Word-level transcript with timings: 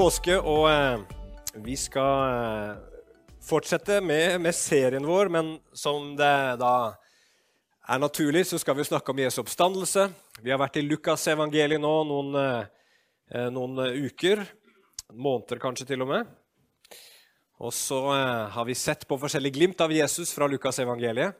Påske, 0.00 0.32
og 0.32 0.62
eh, 0.70 1.00
vi 1.60 1.74
skal 1.76 2.22
eh, 2.24 2.76
fortsette 3.44 3.98
med, 4.00 4.38
med, 4.40 4.56
serien 4.56 5.04
vår. 5.04 5.28
Men 5.28 5.50
som 5.76 6.14
det 6.16 6.56
da 6.62 6.70
er 7.84 8.00
naturlig, 8.00 8.46
så 8.48 8.56
skal 8.62 8.78
vi 8.78 8.86
snakke 8.88 9.12
om 9.12 9.20
Jesu 9.20 9.42
oppstandelse. 9.42 10.06
Vi 10.40 10.54
har 10.54 10.60
vært 10.62 10.78
i 10.80 10.86
Lukas 10.86 11.26
evangeliet 11.28 11.82
nå 11.84 11.92
noen, 12.08 12.38
eh, 12.40 13.50
noen 13.52 13.82
uker. 14.06 14.40
Måneder 15.12 15.60
kanskje, 15.60 15.90
til 15.90 16.06
og 16.06 16.08
med. 16.14 16.30
Og 17.60 17.74
så 17.76 18.00
eh, 18.14 18.48
har 18.56 18.68
vi 18.70 18.78
sett 18.80 19.04
på 19.04 19.20
forskjellige 19.20 19.58
glimt 19.58 19.84
av 19.84 19.92
Jesus 19.92 20.32
fra 20.32 20.48
Lukas 20.48 20.80
evangeliet. 20.80 21.36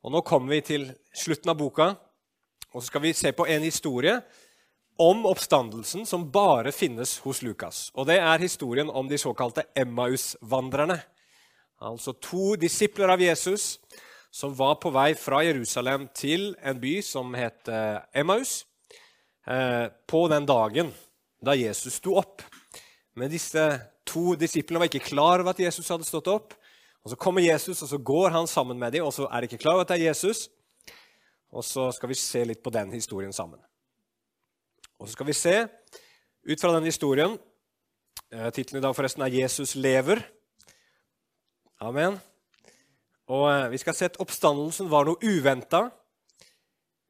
Og 0.00 0.16
nå 0.16 0.24
kommer 0.24 0.56
vi 0.56 0.62
til 0.70 0.88
slutten 1.12 1.52
av 1.52 1.60
boka, 1.60 1.92
og 2.72 2.80
så 2.80 2.86
skal 2.88 3.04
vi 3.04 3.12
se 3.12 3.36
på 3.36 3.44
en 3.52 3.68
historie 3.68 4.16
om 5.02 5.26
oppstandelsen 5.26 6.06
som 6.06 6.28
bare 6.30 6.72
finnes 6.72 7.18
hos 7.24 7.42
Lukas. 7.42 7.90
Og 7.94 8.06
Det 8.06 8.18
er 8.20 8.38
historien 8.38 8.90
om 8.90 9.08
de 9.08 9.18
såkalte 9.18 9.64
Emmaus-vandrerne. 9.74 11.00
Altså 11.82 12.12
to 12.12 12.54
disipler 12.56 13.10
av 13.10 13.20
Jesus 13.20 13.78
som 14.30 14.54
var 14.54 14.78
på 14.80 14.92
vei 14.94 15.12
fra 15.18 15.42
Jerusalem 15.44 16.06
til 16.14 16.54
en 16.62 16.78
by 16.80 17.00
som 17.04 17.34
het 17.34 17.68
Emmaus, 18.14 18.64
eh, 19.46 19.88
på 20.06 20.28
den 20.28 20.46
dagen 20.46 20.92
da 21.44 21.56
Jesus 21.58 21.98
sto 21.98 22.16
opp. 22.16 22.42
Men 23.14 23.30
disse 23.30 23.80
to 24.06 24.34
disiplene 24.34 24.80
var 24.80 24.88
ikke 24.88 25.10
klar 25.10 25.40
over 25.40 25.50
at 25.50 25.60
Jesus 25.60 25.88
hadde 25.88 26.08
stått 26.08 26.30
opp. 26.32 26.54
Og 27.04 27.10
Så 27.10 27.16
kommer 27.16 27.42
Jesus, 27.42 27.82
og 27.82 27.88
så 27.88 27.98
går 27.98 28.30
han 28.30 28.46
sammen 28.46 28.78
med 28.78 28.92
dem, 28.92 29.04
og 29.04 29.12
så 29.12 29.26
er 29.26 29.40
de 29.40 29.50
ikke 29.50 29.62
klar 29.62 29.74
over 29.74 29.82
at 29.82 29.88
det 29.88 30.00
er 30.00 30.12
Jesus. 30.12 30.48
Og 31.52 31.64
så 31.64 31.90
skal 31.92 32.08
vi 32.08 32.14
se 32.14 32.44
litt 32.44 32.62
på 32.62 32.70
den 32.70 32.92
historien 32.92 33.32
sammen. 33.32 33.58
Og 35.02 35.08
så 35.08 35.16
skal 35.16 35.26
vi 35.26 35.34
se 35.34 35.54
ut 36.46 36.60
fra 36.62 36.70
den 36.76 36.86
historien 36.86 37.32
eh, 38.30 38.50
Tittelen 38.54 38.78
i 38.78 38.84
dag 38.84 38.94
forresten 38.94 39.24
er 39.26 39.34
'Jesus 39.34 39.74
lever'. 39.74 40.22
Amen. 41.82 42.20
Og 43.26 43.50
eh, 43.50 43.70
Vi 43.72 43.78
skal 43.82 43.94
se 43.98 44.04
at 44.04 44.20
oppstandelsen 44.22 44.90
var 44.90 45.08
noe 45.08 45.18
uventa. 45.18 45.90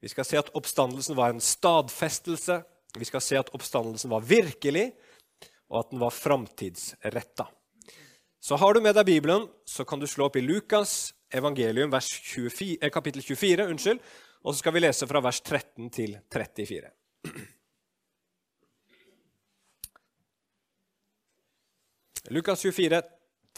Vi 0.01 0.09
skal 0.09 0.25
se 0.25 0.41
at 0.41 0.51
oppstandelsen 0.57 1.17
var 1.17 1.31
en 1.31 1.41
stadfestelse. 1.41 2.63
Vi 2.97 3.05
skal 3.05 3.21
se 3.21 3.37
at 3.37 3.53
oppstandelsen 3.53 4.11
var 4.11 4.25
virkelig, 4.25 4.93
og 5.69 5.85
at 5.85 5.91
den 5.91 6.01
var 6.01 6.11
framtidsretta. 6.11 7.47
Så 8.41 8.57
har 8.57 8.73
du 8.73 8.81
med 8.81 8.95
deg 8.95 9.07
Bibelen, 9.07 9.49
så 9.67 9.85
kan 9.85 10.01
du 10.01 10.07
slå 10.07 10.27
opp 10.27 10.37
i 10.37 10.41
Lukas 10.41 11.13
evangelium 11.33 11.93
24, 11.93 12.79
eh, 12.81 12.91
kapittel 12.91 13.23
24, 13.23 13.69
unnskyld, 13.69 14.01
og 14.45 14.55
så 14.55 14.59
skal 14.59 14.73
vi 14.73 14.81
lese 14.81 15.07
fra 15.07 15.21
vers 15.21 15.41
13 15.41 15.91
til 15.91 16.19
34. 16.33 16.89
Lukas 22.31 22.63
24, 22.63 23.03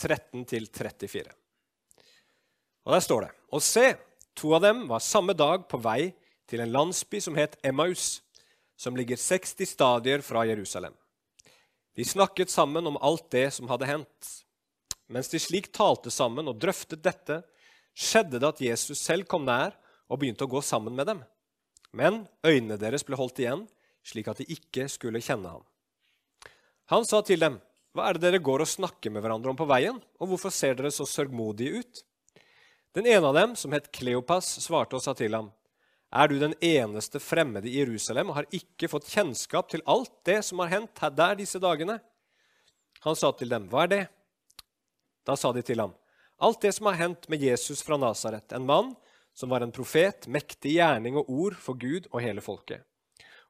13-34. 0.01 1.33
Og 2.85 2.93
Der 2.93 3.01
står 3.01 3.21
det 3.21 3.31
Og 3.53 3.63
se, 3.63 3.95
to 4.35 4.55
av 4.57 4.63
dem 4.65 4.87
var 4.89 5.05
samme 5.05 5.35
dag 5.37 5.69
på 5.69 5.79
vei 5.79 6.15
til 6.49 6.61
en 6.61 6.73
landsby 6.73 7.21
som 7.21 7.37
het 7.37 7.59
Emmaus, 7.63 8.23
som 8.77 8.97
ligger 8.97 9.17
60 9.17 9.69
stadier 9.69 10.21
fra 10.21 10.45
Jerusalem. 10.47 10.95
De 11.95 12.05
snakket 12.05 12.51
sammen 12.51 12.87
om 12.87 12.99
alt 13.01 13.31
det 13.31 13.53
som 13.55 13.69
hadde 13.69 13.87
hendt. 13.87 14.31
Mens 15.07 15.29
de 15.29 15.39
slik 15.39 15.71
talte 15.73 16.11
sammen 16.11 16.49
og 16.49 16.59
drøftet 16.59 17.05
dette, 17.05 17.43
skjedde 17.95 18.41
det 18.41 18.49
at 18.49 18.61
Jesus 18.65 18.99
selv 18.99 19.29
kom 19.31 19.45
nær 19.47 19.77
og 20.09 20.19
begynte 20.19 20.49
å 20.49 20.51
gå 20.51 20.61
sammen 20.65 20.97
med 20.97 21.07
dem. 21.07 21.21
Men 21.93 22.25
øynene 22.43 22.81
deres 22.81 23.05
ble 23.07 23.17
holdt 23.21 23.39
igjen, 23.39 23.69
slik 24.03 24.27
at 24.29 24.41
de 24.41 24.49
ikke 24.51 24.89
skulle 24.91 25.23
kjenne 25.23 25.53
ham. 25.53 25.63
Han 26.91 27.07
sa 27.07 27.23
til 27.23 27.41
dem, 27.41 27.61
hva 27.95 28.09
er 28.09 28.19
det 28.19 28.25
dere 28.27 28.43
går 28.43 28.65
og 28.65 28.67
snakker 28.67 29.13
med 29.15 29.23
hverandre 29.23 29.53
om 29.53 29.59
på 29.59 29.69
veien, 29.71 30.01
og 30.19 30.31
hvorfor 30.31 30.51
ser 30.51 30.75
dere 30.75 30.91
så 30.91 31.07
sørgmodige 31.07 31.79
ut? 31.79 32.01
Den 32.95 33.07
ene 33.07 33.29
av 33.29 33.37
dem, 33.39 33.53
som 33.59 33.75
het 33.75 33.93
Kleopas, 33.95 34.49
svarte 34.65 34.99
og 34.99 35.05
sa 35.05 35.15
til 35.15 35.35
ham, 35.35 35.53
Er 36.11 36.29
du 36.29 36.39
den 36.39 36.55
eneste 36.63 37.19
fremmede 37.19 37.69
i 37.69 37.79
Jerusalem 37.79 38.31
og 38.31 38.37
har 38.37 38.47
ikke 38.55 38.89
fått 38.91 39.11
kjennskap 39.11 39.69
til 39.71 39.83
alt 39.87 40.13
det 40.27 40.45
som 40.45 40.59
har 40.63 40.71
hendt 40.71 41.03
der 41.17 41.35
disse 41.35 41.59
dagene? 41.59 42.01
Han 43.03 43.17
sa 43.17 43.33
til 43.33 43.49
dem, 43.49 43.69
Hva 43.69 43.85
er 43.85 43.89
det? 43.89 44.05
Da 45.27 45.37
sa 45.37 45.53
de 45.53 45.63
til 45.63 45.81
ham, 45.81 45.95
Alt 46.39 46.63
det 46.63 46.75
som 46.75 46.87
har 46.87 46.99
hendt 46.99 47.29
med 47.29 47.43
Jesus 47.43 47.83
fra 47.83 47.97
Nasaret, 47.97 48.53
en 48.53 48.67
mann 48.67 48.95
som 49.35 49.51
var 49.51 49.63
en 49.63 49.73
profet, 49.73 50.27
mektig 50.27 50.79
gjerning 50.79 51.17
og 51.17 51.31
ord 51.31 51.55
for 51.55 51.75
Gud 51.75 52.07
og 52.11 52.23
hele 52.23 52.43
folket 52.43 52.83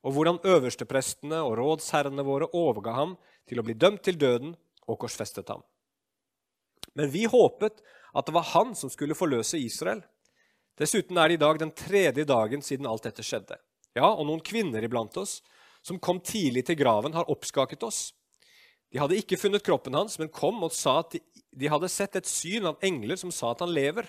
og 0.04 0.12
hvordan 0.12 0.40
øversteprestene 0.44 1.40
og 1.40 1.56
rådsherrene 1.58 2.24
våre 2.26 2.50
overga 2.52 2.92
ham 2.92 3.14
til 3.48 3.60
å 3.60 3.64
bli 3.66 3.76
dømt 3.76 4.02
til 4.06 4.18
døden 4.18 4.54
og 4.88 4.98
korsfestet 5.00 5.50
ham. 5.52 5.62
Men 6.94 7.10
vi 7.10 7.24
håpet 7.30 7.80
at 8.14 8.26
det 8.26 8.34
var 8.36 8.50
han 8.52 8.74
som 8.78 8.90
skulle 8.92 9.16
forløse 9.18 9.58
Israel. 9.58 10.02
Dessuten 10.78 11.18
er 11.18 11.30
det 11.30 11.38
i 11.38 11.42
dag 11.42 11.58
den 11.58 11.72
tredje 11.74 12.26
dagen 12.28 12.62
siden 12.62 12.86
alt 12.86 13.06
dette 13.06 13.24
skjedde. 13.26 13.58
Ja, 13.94 14.10
og 14.10 14.26
noen 14.26 14.42
kvinner 14.44 14.82
iblant 14.82 15.16
oss 15.20 15.40
som 15.84 16.00
kom 16.00 16.20
tidlig 16.24 16.64
til 16.66 16.78
graven, 16.80 17.12
har 17.12 17.28
oppskaket 17.30 17.82
oss. 17.84 18.14
De 18.90 19.00
hadde 19.02 19.18
ikke 19.18 19.38
funnet 19.38 19.64
kroppen 19.66 19.96
hans, 19.98 20.16
men 20.18 20.32
kom 20.32 20.62
og 20.64 20.72
sa 20.72 21.00
at 21.02 21.16
de, 21.16 21.20
de 21.54 21.70
hadde 21.70 21.90
sett 21.92 22.16
et 22.16 22.30
syn 22.30 22.70
av 22.70 22.78
engler 22.84 23.18
som 23.20 23.32
sa 23.34 23.52
at 23.52 23.64
han 23.64 23.74
lever. 23.74 24.08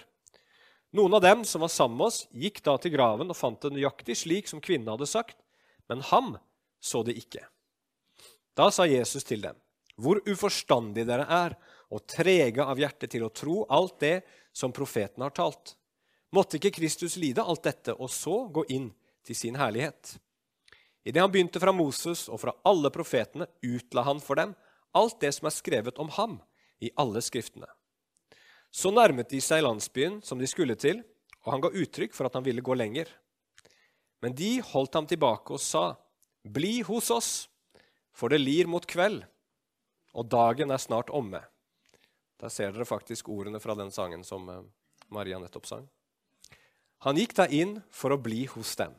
Noen 0.96 1.18
av 1.18 1.24
dem 1.26 1.44
som 1.44 1.66
var 1.66 1.74
sammen 1.74 2.00
med 2.00 2.08
oss, 2.08 2.22
gikk 2.32 2.62
da 2.64 2.78
til 2.80 2.94
graven 2.94 3.34
og 3.34 3.38
fant 3.38 3.60
det 3.66 3.74
nøyaktig 3.76 4.16
slik 4.22 4.48
som 4.48 4.62
kvinnen 4.64 4.94
hadde 4.94 5.10
sagt, 5.10 5.36
men 5.92 6.06
ham 6.14 6.36
så 6.80 7.02
de 7.04 7.18
ikke. 7.18 7.44
Da 8.56 8.70
sa 8.72 8.88
Jesus 8.88 9.26
til 9.28 9.44
dem, 9.44 9.58
hvor 10.00 10.22
uforstandige 10.28 11.08
dere 11.08 11.28
er, 11.32 11.56
og 11.94 12.08
trege 12.10 12.64
av 12.66 12.80
hjerte 12.80 13.08
til 13.12 13.28
å 13.28 13.34
tro 13.34 13.64
alt 13.72 14.00
det 14.02 14.20
som 14.56 14.74
profeten 14.74 15.24
har 15.24 15.34
talt. 15.36 15.76
Måtte 16.34 16.58
ikke 16.58 16.74
Kristus 16.80 17.16
lide 17.22 17.44
alt 17.44 17.64
dette, 17.68 17.94
og 17.94 18.10
så 18.12 18.46
gå 18.52 18.66
inn 18.74 18.90
til 19.26 19.38
sin 19.38 19.60
herlighet? 19.60 20.16
Idet 21.06 21.22
han 21.22 21.32
begynte 21.32 21.62
fra 21.62 21.74
Moses 21.76 22.26
og 22.32 22.42
fra 22.42 22.56
alle 22.66 22.90
profetene, 22.92 23.46
utla 23.62 24.08
han 24.08 24.24
for 24.24 24.42
dem 24.42 24.56
alt 24.96 25.20
det 25.22 25.34
som 25.36 25.50
er 25.50 25.56
skrevet 25.56 26.00
om 26.02 26.10
ham 26.16 26.40
i 26.84 26.92
alle 27.00 27.22
skriftene. 27.24 27.68
Så 28.72 28.92
nærmet 28.92 29.30
de 29.32 29.42
seg 29.44 29.64
landsbyen 29.64 30.22
som 30.26 30.40
de 30.40 30.48
skulle 30.50 30.76
til, 30.80 31.02
og 31.46 31.54
han 31.54 31.64
ga 31.64 31.72
uttrykk 31.72 32.16
for 32.16 32.28
at 32.28 32.36
han 32.36 32.46
ville 32.48 32.64
gå 32.66 32.76
lenger. 32.76 33.12
Men 34.24 34.36
de 34.36 34.58
holdt 34.66 34.98
ham 34.98 35.08
tilbake 35.08 35.54
og 35.56 35.62
sa, 35.62 35.94
Bli 36.46 36.82
hos 36.86 37.10
oss, 37.14 37.30
for 38.16 38.32
det 38.32 38.40
lir 38.40 38.70
mot 38.72 38.86
kveld, 38.88 39.26
og 40.16 40.30
dagen 40.32 40.72
er 40.72 40.80
snart 40.80 41.12
omme. 41.12 41.42
Der 42.40 42.52
ser 42.52 42.72
dere 42.72 42.88
faktisk 42.88 43.30
ordene 43.32 43.60
fra 43.64 43.76
den 43.76 43.92
sangen 43.92 44.24
som 44.28 44.48
eh, 44.52 44.64
Maria 45.12 45.40
nettopp 45.40 45.68
sang. 45.68 45.88
Han 47.04 47.20
gikk 47.20 47.36
da 47.38 47.48
inn 47.52 47.78
for 47.94 48.16
å 48.16 48.22
bli 48.22 48.46
hos 48.50 48.74
dem. 48.80 48.96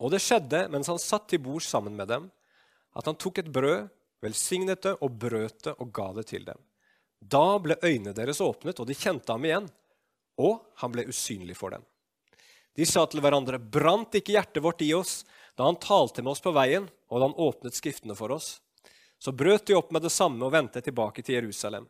Og 0.00 0.10
det 0.14 0.22
skjedde 0.24 0.64
mens 0.72 0.88
han 0.90 1.00
satt 1.00 1.28
til 1.30 1.42
bords 1.44 1.68
sammen 1.70 1.94
med 1.96 2.08
dem, 2.10 2.30
at 2.94 3.06
han 3.08 3.18
tok 3.20 3.42
et 3.42 3.52
brød, 3.52 3.90
velsignet 4.24 4.82
det 4.86 4.94
og 5.04 5.18
brøt 5.20 5.66
det 5.66 5.74
og 5.76 5.92
ga 5.94 6.08
det 6.16 6.26
til 6.32 6.46
dem. 6.48 6.60
Da 7.20 7.58
ble 7.62 7.76
øynene 7.82 8.14
deres 8.16 8.40
åpnet, 8.44 8.80
og 8.80 8.88
de 8.88 8.96
kjente 8.96 9.32
ham 9.32 9.44
igjen, 9.44 9.68
og 10.40 10.64
han 10.80 10.92
ble 10.92 11.06
usynlig 11.08 11.56
for 11.56 11.74
dem. 11.76 11.84
De 12.74 12.86
sa 12.88 13.04
til 13.06 13.22
hverandre, 13.22 13.60
brant 13.60 14.16
ikke 14.18 14.34
hjertet 14.34 14.64
vårt 14.64 14.82
i 14.82 14.90
oss 14.96 15.22
da 15.54 15.68
han 15.68 15.78
talte 15.80 16.22
med 16.22 16.34
oss 16.34 16.42
på 16.42 16.52
veien, 16.54 16.88
og 17.10 17.20
da 17.20 17.28
han 17.28 17.38
åpnet 17.38 17.76
Skriftene 17.76 18.16
for 18.18 18.34
oss? 18.34 18.58
Så 19.18 19.32
brøt 19.32 19.66
de 19.68 19.76
opp 19.78 19.92
med 19.94 20.02
det 20.04 20.12
samme 20.12 20.42
og 20.44 20.52
vendte 20.52 20.82
tilbake 20.84 21.22
til 21.22 21.38
Jerusalem. 21.38 21.86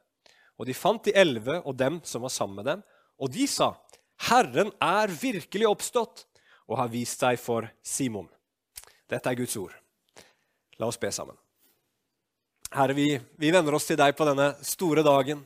Og 0.60 0.68
de 0.68 0.76
fant 0.76 1.02
de 1.04 1.14
elleve 1.16 1.60
og 1.64 1.74
dem 1.78 1.98
som 2.06 2.22
var 2.22 2.32
sammen 2.34 2.60
med 2.60 2.68
dem, 2.70 2.84
og 3.18 3.30
de 3.32 3.46
sa, 3.50 3.72
Herren 4.28 4.70
er 4.82 5.10
virkelig 5.10 5.66
oppstått 5.68 6.26
og 6.68 6.78
har 6.78 6.92
vist 6.92 7.24
seg 7.24 7.40
for 7.40 7.66
Simon. 7.82 8.28
Dette 9.10 9.30
er 9.30 9.38
Guds 9.38 9.56
ord. 9.58 9.74
La 10.78 10.86
oss 10.90 11.00
be 11.00 11.10
sammen. 11.14 11.36
Herre, 12.74 12.94
vi, 12.94 13.08
vi 13.38 13.50
venner 13.54 13.74
oss 13.76 13.86
til 13.86 13.98
deg 13.98 14.16
på 14.18 14.26
denne 14.26 14.52
store 14.66 15.04
dagen 15.06 15.44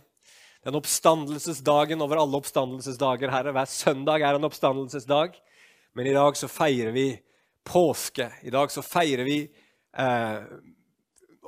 den 0.67 0.75
oppstandelsesdagen 0.75 2.03
over 2.03 2.19
alle 2.19 2.39
oppstandelsesdager, 2.41 3.31
Herre. 3.31 3.55
Hver 3.55 3.71
søndag 3.71 4.25
er 4.27 4.37
en 4.37 4.47
oppstandelsesdag. 4.49 5.37
Men 5.95 6.09
i 6.11 6.15
dag 6.17 6.37
så 6.37 6.51
feirer 6.51 6.93
vi 6.93 7.07
påske. 7.65 8.31
I 8.43 8.51
dag 8.55 8.71
så 8.73 8.83
feirer 8.85 9.25
vi 9.27 9.41
eh, 9.99 10.39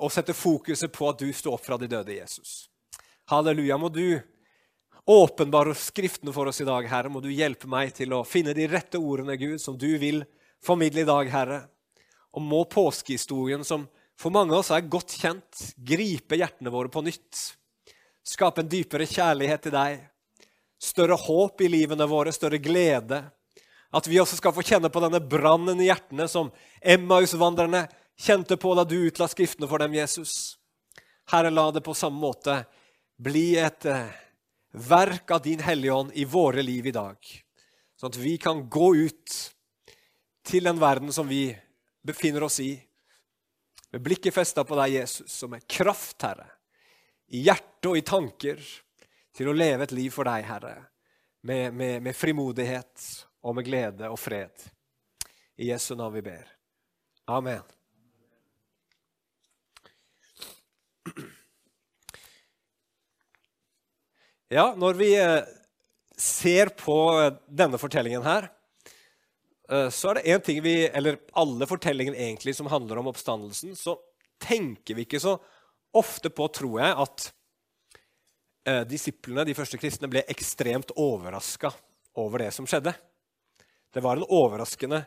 og 0.00 0.12
setter 0.12 0.36
fokuset 0.36 0.92
på 0.92 1.08
at 1.10 1.20
du 1.20 1.28
står 1.32 1.56
opp 1.56 1.64
fra 1.66 1.78
de 1.80 1.88
døde, 1.90 2.16
Jesus. 2.16 2.70
Halleluja. 3.30 3.78
Må 3.78 3.90
du 3.92 4.20
åpenbare 5.10 5.74
Skriftene 5.78 6.32
for 6.32 6.50
oss 6.50 6.60
i 6.60 6.68
dag, 6.68 6.88
Herre. 6.88 7.12
Må 7.12 7.22
du 7.22 7.30
hjelpe 7.32 7.68
meg 7.70 7.92
til 7.96 8.14
å 8.16 8.24
finne 8.26 8.54
de 8.56 8.68
rette 8.70 8.98
ordene, 8.98 9.36
Gud, 9.40 9.60
som 9.60 9.78
du 9.78 9.90
vil 10.00 10.24
formidle 10.64 11.04
i 11.04 11.08
dag, 11.08 11.30
Herre. 11.32 11.62
Og 12.36 12.44
må 12.44 12.64
påskehistorien, 12.70 13.64
som 13.66 13.88
for 14.20 14.32
mange 14.34 14.52
av 14.52 14.60
oss 14.60 14.72
er 14.74 14.88
godt 14.88 15.14
kjent, 15.16 15.64
gripe 15.76 16.36
hjertene 16.36 16.72
våre 16.72 16.92
på 16.92 17.02
nytt. 17.04 17.38
Skape 18.26 18.62
en 18.62 18.70
dypere 18.70 19.08
kjærlighet 19.08 19.64
til 19.64 19.74
deg. 19.74 20.02
Større 20.80 21.16
håp 21.18 21.60
i 21.64 21.70
livene 21.72 22.06
våre, 22.08 22.32
større 22.32 22.60
glede. 22.60 23.22
At 23.90 24.06
vi 24.06 24.20
også 24.22 24.38
skal 24.38 24.54
få 24.54 24.62
kjenne 24.62 24.90
på 24.92 25.02
denne 25.02 25.18
brannen 25.22 25.80
i 25.82 25.88
hjertene 25.88 26.28
som 26.30 26.52
Emmaus-vandrerne 26.78 27.88
kjente 28.20 28.58
på 28.60 28.74
da 28.78 28.84
du 28.86 28.96
utla 29.08 29.26
Skriftene 29.30 29.68
for 29.70 29.82
dem, 29.82 29.96
Jesus. 29.98 30.56
Herre, 31.30 31.50
la 31.50 31.70
det 31.74 31.82
på 31.86 31.94
samme 31.94 32.20
måte 32.22 32.60
bli 33.20 33.56
et 33.60 33.86
eh, 33.90 34.12
verk 34.72 35.30
av 35.34 35.42
din 35.42 35.62
Hellige 35.62 35.94
Ånd 35.94 36.12
i 36.14 36.24
våre 36.24 36.62
liv 36.62 36.86
i 36.86 36.94
dag, 36.94 37.18
sånn 37.98 38.12
at 38.12 38.20
vi 38.20 38.36
kan 38.40 38.64
gå 38.70 38.94
ut 38.96 39.34
til 40.46 40.64
den 40.64 40.80
verden 40.80 41.12
som 41.12 41.28
vi 41.28 41.50
befinner 42.06 42.46
oss 42.46 42.60
i, 42.64 42.72
med 43.90 44.02
blikket 44.06 44.34
festa 44.34 44.64
på 44.64 44.78
deg, 44.78 45.00
Jesus, 45.00 45.34
som 45.42 45.54
er 45.54 45.66
kraft, 45.68 46.16
Herre, 46.22 46.46
i 47.34 47.42
hjerte 47.46 47.90
og 47.90 47.98
i 47.98 48.06
tanker, 48.06 48.62
til 49.36 49.50
å 49.50 49.54
leve 49.54 49.86
et 49.86 49.94
liv 49.94 50.10
for 50.14 50.26
deg, 50.26 50.46
Herre, 50.48 50.76
med, 51.46 51.74
med, 51.74 52.00
med 52.06 52.16
frimodighet 52.16 53.26
og 53.42 53.56
med 53.56 53.66
glede 53.66 54.08
og 54.12 54.18
fred. 54.20 54.68
I 55.60 55.70
Jesu 55.72 55.94
navn 55.94 56.14
vi 56.14 56.24
ber. 56.24 56.48
Amen. 57.30 57.62
Ja, 64.50 64.72
når 64.74 64.96
vi 64.98 65.12
eh, 65.14 65.44
ser 66.18 66.72
på 66.74 66.96
eh, 67.20 67.34
denne 67.46 67.78
fortellingen 67.78 68.24
her, 68.26 68.48
eh, 69.70 69.86
så 69.94 70.10
er 70.10 70.18
det 70.18 70.32
én 70.32 70.42
ting 70.42 70.58
vi 70.64 70.72
Eller 70.88 71.20
alle 71.38 71.68
fortellingene 71.70 72.18
egentlig 72.18 72.56
som 72.58 72.66
handler 72.66 72.98
om 72.98 73.12
oppstandelsen, 73.12 73.76
så 73.78 73.94
tenker 74.42 74.98
vi 74.98 75.06
ikke 75.06 75.22
så 75.22 75.36
ofte 75.94 76.32
på, 76.34 76.48
tror 76.48 76.80
jeg, 76.80 76.96
at 77.06 77.30
disiplene, 78.86 79.42
de 79.48 79.54
første 79.56 79.78
kristne, 79.80 80.06
ble 80.10 80.20
ekstremt 80.30 80.92
overraska 81.00 81.70
over 82.20 82.44
det 82.44 82.50
som 82.54 82.66
skjedde. 82.68 82.92
Det 83.94 84.02
var 84.04 84.16
en 84.16 84.28
overraskende 84.28 85.02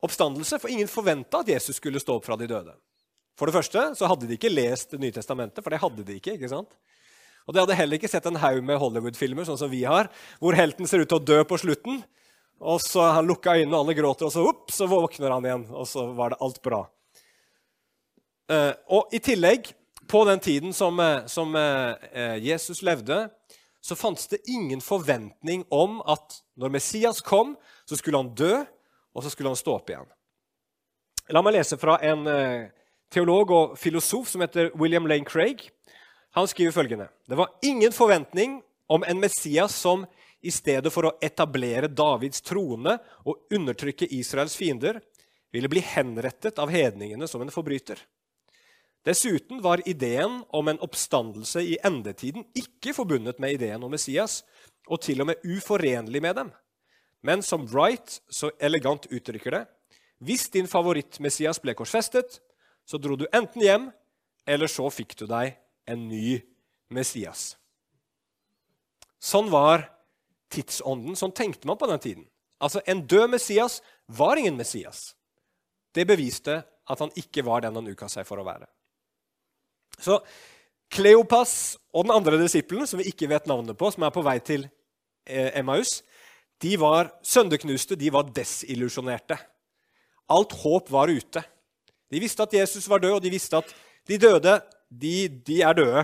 oppstandelse, 0.00 0.58
for 0.58 0.72
ingen 0.72 0.88
forventa 0.88 1.42
at 1.42 1.50
Jesus 1.52 1.76
skulle 1.76 2.00
stå 2.00 2.16
opp 2.16 2.28
fra 2.28 2.38
de 2.40 2.48
døde. 2.48 2.72
For 3.38 3.48
det 3.48 3.56
første 3.56 3.82
så 3.96 4.08
hadde 4.08 4.28
de 4.28 4.36
ikke 4.36 4.52
lest 4.52 4.92
Det 4.92 5.00
nye 5.00 5.14
testamentet, 5.14 5.62
for 5.64 5.72
det 5.72 5.80
hadde 5.80 6.04
de 6.04 6.16
ikke. 6.18 6.36
ikke 6.36 6.52
sant? 6.52 6.72
Og 7.46 7.54
de 7.54 7.62
hadde 7.62 7.76
heller 7.76 7.98
ikke 7.98 8.10
sett 8.10 8.26
en 8.28 8.40
haug 8.40 8.62
med 8.64 8.78
Hollywood-filmer 8.80 9.46
sånn 9.48 9.58
som 9.60 9.70
vi 9.72 9.82
har, 9.88 10.10
hvor 10.38 10.56
helten 10.56 10.88
ser 10.88 11.02
ut 11.02 11.08
til 11.10 11.20
å 11.20 11.24
dø 11.24 11.40
på 11.48 11.58
slutten. 11.60 12.02
Og 12.60 12.80
så 12.84 13.06
Han 13.16 13.26
lukka 13.28 13.56
øynene, 13.56 13.72
og 13.74 13.86
alle 13.86 13.96
gråter, 13.96 14.28
og 14.28 14.32
så, 14.32 14.44
opp, 14.44 14.70
så 14.72 14.88
våkner 14.88 15.32
han 15.32 15.46
igjen. 15.48 15.66
Og 15.72 15.88
så 15.88 16.04
var 16.16 16.32
det 16.32 16.40
alt 16.44 16.60
bra. 16.62 16.84
Uh, 18.50 18.72
og 18.92 19.14
i 19.14 19.20
tillegg, 19.24 19.72
på 20.10 20.24
den 20.26 20.40
tiden 20.42 20.72
som, 20.74 20.98
eh, 20.98 21.26
som 21.30 21.54
uh, 21.54 21.94
Jesus 22.42 22.80
levde, 22.82 23.28
så 23.80 23.94
fantes 23.96 24.26
det 24.26 24.40
ingen 24.50 24.80
forventning 24.82 25.62
om 25.70 26.00
at 26.02 26.40
når 26.58 26.72
Messias 26.74 27.20
kom, 27.22 27.54
så 27.90 27.98
skulle 27.98 28.20
han 28.22 28.30
dø, 28.38 28.60
og 29.14 29.24
så 29.24 29.32
skulle 29.32 29.50
han 29.50 29.58
stå 29.58 29.74
opp 29.74 29.90
igjen. 29.90 30.06
La 31.34 31.42
meg 31.42 31.56
lese 31.56 31.78
fra 31.78 31.96
en 32.06 32.22
uh, 32.26 32.70
teolog 33.10 33.50
og 33.54 33.76
filosof 33.78 34.30
som 34.30 34.44
heter 34.44 34.70
William 34.78 35.08
Lane 35.10 35.26
Craig. 35.26 35.66
Han 36.38 36.46
skriver 36.50 36.74
følgende.: 36.74 37.08
Det 37.26 37.38
var 37.38 37.50
ingen 37.66 37.92
forventning 37.94 38.60
om 38.90 39.04
en 39.06 39.20
Messias 39.22 39.74
som 39.74 40.06
i 40.40 40.50
stedet 40.54 40.92
for 40.94 41.06
å 41.06 41.16
etablere 41.22 41.90
Davids 41.90 42.40
trone 42.46 42.96
og 43.28 43.52
undertrykke 43.52 44.08
Israels 44.16 44.54
fiender, 44.56 45.00
ville 45.52 45.68
bli 45.68 45.82
henrettet 45.84 46.58
av 46.62 46.70
hedningene 46.70 47.26
som 47.28 47.42
en 47.42 47.52
forbryter. 47.52 47.98
Dessuten 49.04 49.60
var 49.64 49.82
ideen 49.88 50.42
om 50.48 50.68
en 50.68 50.80
oppstandelse 50.84 51.62
i 51.64 51.76
endetiden 51.84 52.46
ikke 52.56 52.94
forbundet 52.94 53.40
med 53.42 53.56
ideen 53.56 53.82
om 53.82 53.92
Messias, 53.92 54.42
og 54.86 55.02
til 55.04 55.22
og 55.22 55.30
med 55.30 55.44
uforenlig 55.44 56.22
med 56.22 56.36
dem. 56.36 56.50
Men 57.26 57.42
som 57.44 57.66
Wright 57.68 58.20
så 58.32 58.50
elegant 58.58 59.06
uttrykker 59.10 59.56
det 59.56 59.66
hvis 60.20 60.50
din 60.52 60.68
favoritt-Messias 60.68 61.62
ble 61.64 61.72
korsfestet, 61.72 62.42
så 62.84 62.98
dro 63.00 63.16
du 63.16 63.24
enten 63.32 63.62
hjem, 63.64 63.86
eller 64.44 64.68
så 64.68 64.90
fikk 64.92 65.14
du 65.16 65.24
deg 65.30 65.54
en 65.88 66.02
ny 66.10 66.42
Messias. 66.92 67.54
Sånn 69.16 69.48
var 69.52 69.86
tidsånden. 70.52 71.16
Sånn 71.16 71.32
tenkte 71.36 71.68
man 71.68 71.78
på 71.80 71.88
den 71.88 72.02
tiden. 72.04 72.26
Altså, 72.60 72.82
En 72.84 73.06
død 73.06 73.30
Messias 73.32 73.80
var 74.06 74.36
ingen 74.36 74.56
Messias. 74.56 75.14
Det 75.94 76.04
beviste 76.04 76.60
at 76.60 77.00
han 77.00 77.12
ikke 77.16 77.44
var 77.46 77.64
den 77.64 77.76
han 77.78 77.88
uka 77.88 78.08
seg 78.10 78.26
for 78.28 78.40
å 78.40 78.46
være. 78.46 78.68
Så 80.00 80.20
Kleopas 80.90 81.78
og 81.94 82.04
den 82.04 82.14
andre 82.14 82.38
disippelen, 82.40 82.86
som 82.86 82.98
vi 82.98 83.08
ikke 83.08 83.28
vet 83.30 83.46
navnet 83.46 83.78
på, 83.78 83.90
som 83.92 84.04
er 84.04 84.12
på 84.14 84.24
vei 84.26 84.36
til 84.42 84.66
eh, 85.24 85.52
Emmaus, 85.60 86.00
de 86.60 86.76
var 86.76 87.08
sønderknuste, 87.24 87.96
de 87.96 88.10
var 88.12 88.28
desillusjonerte. 88.36 89.38
Alt 90.30 90.52
håp 90.60 90.90
var 90.92 91.08
ute. 91.08 91.42
De 92.10 92.20
visste 92.20 92.44
at 92.44 92.54
Jesus 92.54 92.88
var 92.90 93.00
død, 93.00 93.16
og 93.18 93.22
de 93.24 93.32
visste 93.32 93.58
at 93.58 93.70
de 94.08 94.18
døde 94.20 94.58
de, 94.90 95.14
de 95.28 95.60
er 95.62 95.76
døde. 95.78 96.02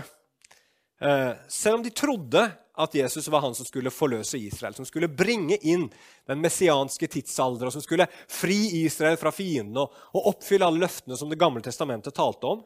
Eh, 1.03 1.33
selv 1.51 1.79
om 1.79 1.83
de 1.85 1.93
trodde 1.93 2.47
at 2.77 2.95
Jesus 2.95 3.27
var 3.33 3.41
han 3.41 3.55
som 3.57 3.65
skulle 3.65 3.93
forløse 3.93 4.39
Israel, 4.39 4.75
som 4.77 4.85
skulle 4.85 5.09
bringe 5.09 5.57
inn 5.65 5.87
den 6.29 6.41
messianske 6.41 7.09
tidsalder, 7.09 7.67
og 7.67 7.73
som 7.73 7.83
skulle 7.83 8.07
fri 8.29 8.83
Israel 8.83 9.17
fra 9.17 9.33
fiendene 9.33 9.85
og, 9.85 10.27
oppfylle 10.33 10.65
alle 10.65 10.85
løftene 10.85 11.17
som 11.17 11.29
Det 11.29 11.39
gamle 11.41 11.61
testamentet 11.65 12.15
talte 12.15 12.49
om, 12.49 12.65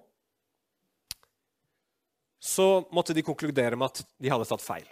så 2.41 2.83
måtte 2.91 3.13
de 3.13 3.23
konkludere 3.23 3.77
med 3.77 3.91
at 3.91 4.03
de 4.19 4.31
hadde 4.31 4.47
tatt 4.49 4.63
feil. 4.63 4.87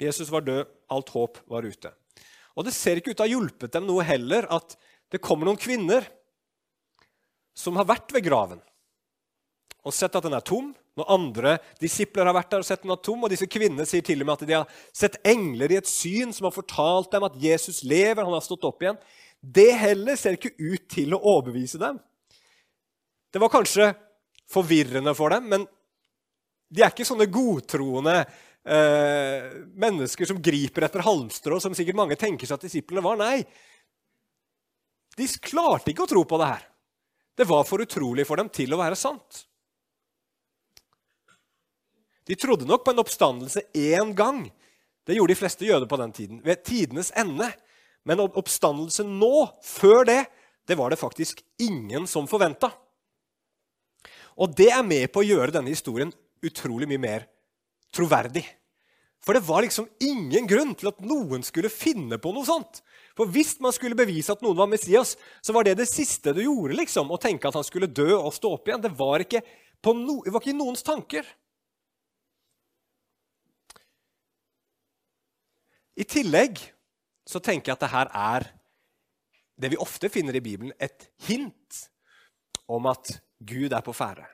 Jesus 0.00 0.30
var 0.32 0.44
død, 0.46 0.66
alt 0.90 1.12
håp 1.14 1.40
var 1.50 1.66
ute. 1.66 1.92
Og 2.54 2.66
det 2.66 2.74
ser 2.74 2.98
ikke 2.98 3.12
ut 3.12 3.18
til 3.18 3.24
å 3.24 3.26
ha 3.26 3.34
hjulpet 3.34 3.74
dem 3.74 3.86
noe 3.88 4.04
heller 4.06 4.46
at 4.52 4.76
det 5.12 5.22
kommer 5.22 5.48
noen 5.48 5.60
kvinner 5.60 6.06
som 7.54 7.76
har 7.78 7.86
vært 7.86 8.14
ved 8.14 8.26
graven 8.26 8.62
og 9.84 9.92
sett 9.92 10.14
at 10.16 10.24
den 10.24 10.36
er 10.36 10.44
tom. 10.44 10.72
Når 10.94 11.10
andre 11.10 11.52
disipler 11.82 12.28
har 12.28 12.36
vært 12.36 12.52
der 12.54 12.62
og 12.62 12.66
sett 12.68 12.84
den 12.84 12.94
er 12.94 13.00
tom, 13.04 13.24
og 13.26 13.32
disse 13.32 13.48
kvinnene 13.50 13.84
sier 13.88 14.04
til 14.06 14.22
og 14.22 14.28
med 14.28 14.36
at 14.36 14.48
de 14.48 14.56
har 14.56 14.80
sett 14.94 15.18
engler 15.26 15.74
i 15.74 15.78
et 15.80 15.90
syn 15.90 16.32
som 16.32 16.48
har 16.48 16.54
fortalt 16.54 17.10
dem 17.12 17.26
at 17.26 17.36
Jesus 17.42 17.82
lever, 17.84 18.22
han 18.22 18.36
har 18.36 18.44
stått 18.44 18.64
opp 18.68 18.80
igjen. 18.84 19.00
Det 19.42 19.68
heller 19.76 20.16
ser 20.16 20.38
ikke 20.38 20.54
ut 20.56 20.86
til 20.88 21.12
å 21.12 21.20
overbevise 21.20 21.80
dem. 21.82 21.98
Det 23.34 23.42
var 23.42 23.52
kanskje 23.52 23.90
forvirrende 24.50 25.12
for 25.18 25.34
dem, 25.34 25.50
men 25.50 25.66
de 26.74 26.84
er 26.84 26.94
ikke 26.94 27.06
sånne 27.06 27.28
godtroende 27.30 28.22
eh, 28.64 29.48
mennesker 29.76 30.28
som 30.28 30.42
griper 30.42 30.86
etter 30.86 31.04
halmstrå, 31.04 31.60
som 31.60 31.76
sikkert 31.76 31.98
mange 32.00 32.18
tenker 32.20 32.48
seg 32.48 32.58
at 32.58 32.66
disiplene 32.66 33.04
var. 33.04 33.18
Nei, 33.20 33.44
de 35.14 35.28
klarte 35.44 35.92
ikke 35.92 36.06
å 36.06 36.10
tro 36.10 36.24
på 36.28 36.40
det 36.40 36.52
her. 36.52 36.68
Det 37.34 37.46
var 37.50 37.66
for 37.66 37.82
utrolig 37.82 38.26
for 38.26 38.38
dem 38.38 38.50
til 38.54 38.74
å 38.74 38.80
være 38.80 38.98
sant. 38.98 39.44
De 42.24 42.36
trodde 42.40 42.66
nok 42.66 42.84
på 42.84 42.94
en 42.94 43.02
oppstandelse 43.02 43.66
én 43.76 44.14
gang. 44.16 44.46
Det 45.04 45.16
gjorde 45.18 45.34
de 45.34 45.38
fleste 45.38 45.66
jøder 45.68 45.88
på 45.90 45.98
den 46.00 46.14
tiden. 46.16 46.40
Ved 46.44 46.62
tidenes 46.64 47.12
ende. 47.20 47.50
Men 48.04 48.22
oppstandelse 48.24 49.04
nå, 49.04 49.46
før 49.64 50.06
det, 50.08 50.22
det 50.68 50.76
var 50.80 50.92
det 50.92 51.00
faktisk 51.00 51.42
ingen 51.60 52.08
som 52.08 52.28
forventa. 52.28 52.70
Og 54.40 54.54
det 54.56 54.70
er 54.72 54.84
med 54.86 55.10
på 55.12 55.22
å 55.22 55.26
gjøre 55.26 55.54
denne 55.54 55.72
historien 55.72 56.12
utrolig 56.44 56.88
mye 56.90 57.00
mer 57.00 57.26
troverdig. 57.94 58.44
For 59.24 59.36
det 59.36 59.46
var 59.46 59.64
liksom 59.64 59.86
ingen 60.04 60.48
grunn 60.48 60.74
til 60.76 60.90
at 60.90 61.00
noen 61.00 61.44
skulle 61.46 61.72
finne 61.72 62.18
på 62.20 62.32
noe 62.34 62.44
sånt. 62.44 62.82
For 63.16 63.30
hvis 63.30 63.54
man 63.62 63.72
skulle 63.72 63.96
bevise 63.96 64.34
at 64.34 64.42
noen 64.44 64.58
var 64.58 64.68
Messias, 64.68 65.14
så 65.40 65.54
var 65.56 65.64
det 65.64 65.78
det 65.78 65.88
siste 65.88 66.34
du 66.36 66.42
gjorde. 66.44 66.76
liksom, 66.76 67.08
Å 67.08 67.20
tenke 67.20 67.48
at 67.48 67.56
han 67.56 67.64
skulle 67.64 67.88
dø 67.88 68.10
og 68.18 68.34
stå 68.36 68.52
opp 68.58 68.68
igjen. 68.68 68.82
Det 68.84 68.92
var 68.98 69.24
ikke, 69.24 69.40
no, 69.94 70.18
det 70.26 70.34
var 70.34 70.44
ikke 70.44 70.58
noens 70.58 70.84
tanker. 70.84 71.24
I 75.94 76.04
tillegg 76.10 76.58
så 77.24 77.40
tenker 77.40 77.70
jeg 77.70 77.78
at 77.78 77.84
det 77.86 77.92
her 77.94 78.12
er 78.12 78.48
det 79.56 79.70
vi 79.70 79.80
ofte 79.80 80.10
finner 80.10 80.34
i 80.34 80.42
Bibelen, 80.42 80.74
et 80.82 81.08
hint 81.28 81.84
om 82.66 82.90
at 82.90 83.20
Gud 83.38 83.72
er 83.72 83.84
på 83.86 83.94
ferde. 83.94 84.26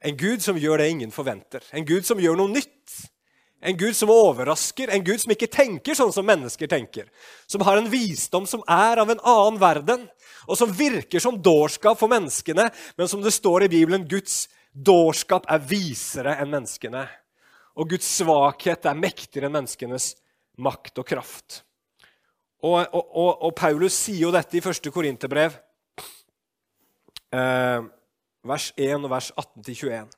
En 0.00 0.16
Gud 0.16 0.42
som 0.42 0.58
gjør 0.58 0.80
det 0.80 0.90
ingen 0.94 1.10
forventer. 1.12 1.64
En 1.76 1.84
Gud 1.84 2.06
som 2.08 2.20
gjør 2.20 2.38
noe 2.40 2.52
nytt. 2.52 2.94
En 3.60 3.76
Gud 3.76 3.92
som 3.92 4.08
overrasker, 4.08 4.88
en 4.88 5.04
Gud 5.04 5.20
som 5.20 5.34
ikke 5.34 5.50
tenker 5.52 5.96
sånn 5.96 6.14
som 6.14 6.24
mennesker 6.24 6.70
tenker. 6.70 7.10
Som 7.44 7.60
har 7.68 7.76
en 7.76 7.90
visdom 7.92 8.46
som 8.48 8.62
er 8.64 9.02
av 9.02 9.12
en 9.12 9.20
annen 9.20 9.60
verden, 9.60 10.06
og 10.48 10.56
som 10.56 10.72
virker 10.72 11.20
som 11.20 11.36
dårskap 11.36 12.00
for 12.00 12.08
menneskene, 12.08 12.70
men 12.96 13.10
som 13.10 13.20
det 13.20 13.34
står 13.36 13.66
i 13.66 13.72
Bibelen, 13.74 14.08
Guds 14.08 14.46
dårskap 14.72 15.44
er 15.52 15.60
visere 15.60 16.38
enn 16.40 16.54
menneskene. 16.54 17.04
Og 17.76 17.92
Guds 17.92 18.08
svakhet 18.16 18.88
er 18.88 18.96
mektigere 18.96 19.50
enn 19.50 19.58
menneskenes 19.58 20.14
makt 20.64 21.02
og 21.02 21.08
kraft. 21.12 21.60
Og, 22.64 22.80
og, 22.80 23.04
og, 23.04 23.30
og 23.44 23.54
Paulus 23.56 23.96
sier 23.96 24.24
jo 24.24 24.32
dette 24.32 24.56
i 24.56 24.64
1. 24.64 24.88
Korinterbrev, 24.92 25.54
eh, 27.32 27.80
vers 28.46 28.72
1 28.76 29.04
og 29.04 29.10
vers 29.12 29.30
18-21. 29.36 30.08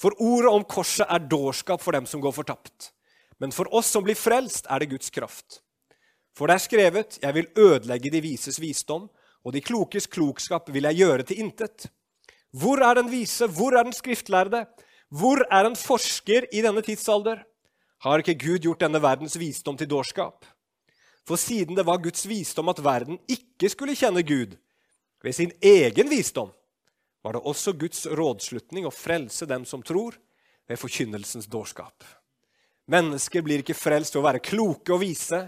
For 0.00 0.16
ordet 0.20 0.52
om 0.52 0.64
korset 0.64 1.06
er 1.08 1.28
dårskap 1.28 1.82
for 1.82 1.96
dem 1.96 2.06
som 2.08 2.22
går 2.22 2.32
fortapt. 2.32 2.90
Men 3.40 3.52
for 3.52 3.68
oss 3.74 3.90
som 3.92 4.04
blir 4.04 4.18
frelst, 4.18 4.68
er 4.68 4.80
det 4.80 4.90
Guds 4.92 5.10
kraft. 5.12 5.60
For 6.36 6.46
det 6.46 6.54
er 6.54 6.66
skrevet, 6.66 7.18
'Jeg 7.22 7.34
vil 7.34 7.48
ødelegge 7.56 8.10
de 8.10 8.20
vises 8.20 8.60
visdom', 8.60 9.08
og 9.44 9.52
de 9.52 9.60
klokes 9.60 10.06
klokskap 10.06 10.68
vil 10.72 10.82
jeg 10.82 10.96
gjøre 10.96 11.22
til 11.22 11.38
intet. 11.38 11.90
Hvor 12.52 12.78
er 12.82 12.94
den 12.94 13.10
vise? 13.10 13.46
Hvor 13.46 13.72
er 13.72 13.82
den 13.82 13.92
skriftlærde? 13.92 14.66
Hvor 15.10 15.46
er 15.50 15.64
en 15.66 15.76
forsker 15.76 16.46
i 16.52 16.62
denne 16.62 16.82
tidsalder? 16.82 17.42
Har 18.00 18.18
ikke 18.18 18.38
Gud 18.38 18.58
gjort 18.58 18.80
denne 18.80 19.02
verdens 19.02 19.38
visdom 19.38 19.76
til 19.76 19.88
dårskap? 19.90 20.44
For 21.26 21.36
siden 21.36 21.76
det 21.76 21.86
var 21.86 22.02
Guds 22.02 22.28
visdom 22.28 22.68
at 22.68 22.84
verden 22.84 23.18
ikke 23.28 23.68
skulle 23.68 23.96
kjenne 23.96 24.22
Gud 24.22 24.56
ved 25.22 25.32
sin 25.32 25.52
egen 25.62 26.10
visdom, 26.10 26.50
var 27.22 27.36
det 27.36 27.44
også 27.44 27.74
Guds 27.76 28.06
rådslutning 28.06 28.86
å 28.88 28.94
frelse 28.94 29.48
dem 29.48 29.66
som 29.68 29.82
tror, 29.84 30.16
ved 30.70 30.78
forkynnelsens 30.78 31.48
dårskap. 31.50 32.04
Mennesker 32.90 33.42
blir 33.42 33.62
ikke 33.62 33.74
frelst 33.74 34.14
ved 34.14 34.22
å 34.22 34.26
være 34.28 34.42
kloke 34.44 34.94
og 34.94 35.02
vise, 35.02 35.40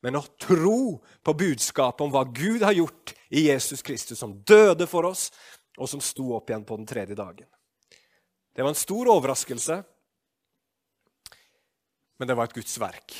men 0.00 0.16
å 0.16 0.22
tro 0.40 1.00
på 1.26 1.34
budskapet 1.36 2.04
om 2.04 2.12
hva 2.14 2.22
Gud 2.30 2.62
har 2.62 2.76
gjort 2.76 3.12
i 3.34 3.48
Jesus 3.48 3.82
Kristus, 3.82 4.20
som 4.22 4.38
døde 4.46 4.86
for 4.90 5.08
oss, 5.10 5.28
og 5.74 5.90
som 5.90 6.02
sto 6.02 6.32
opp 6.36 6.50
igjen 6.50 6.66
på 6.66 6.78
den 6.78 6.88
tredje 6.88 7.18
dagen. 7.18 7.48
Det 8.54 8.62
var 8.62 8.72
en 8.72 8.78
stor 8.78 9.10
overraskelse, 9.12 9.80
men 12.20 12.28
det 12.28 12.36
var 12.38 12.48
et 12.48 12.56
Guds 12.56 12.78
verk. 12.78 13.18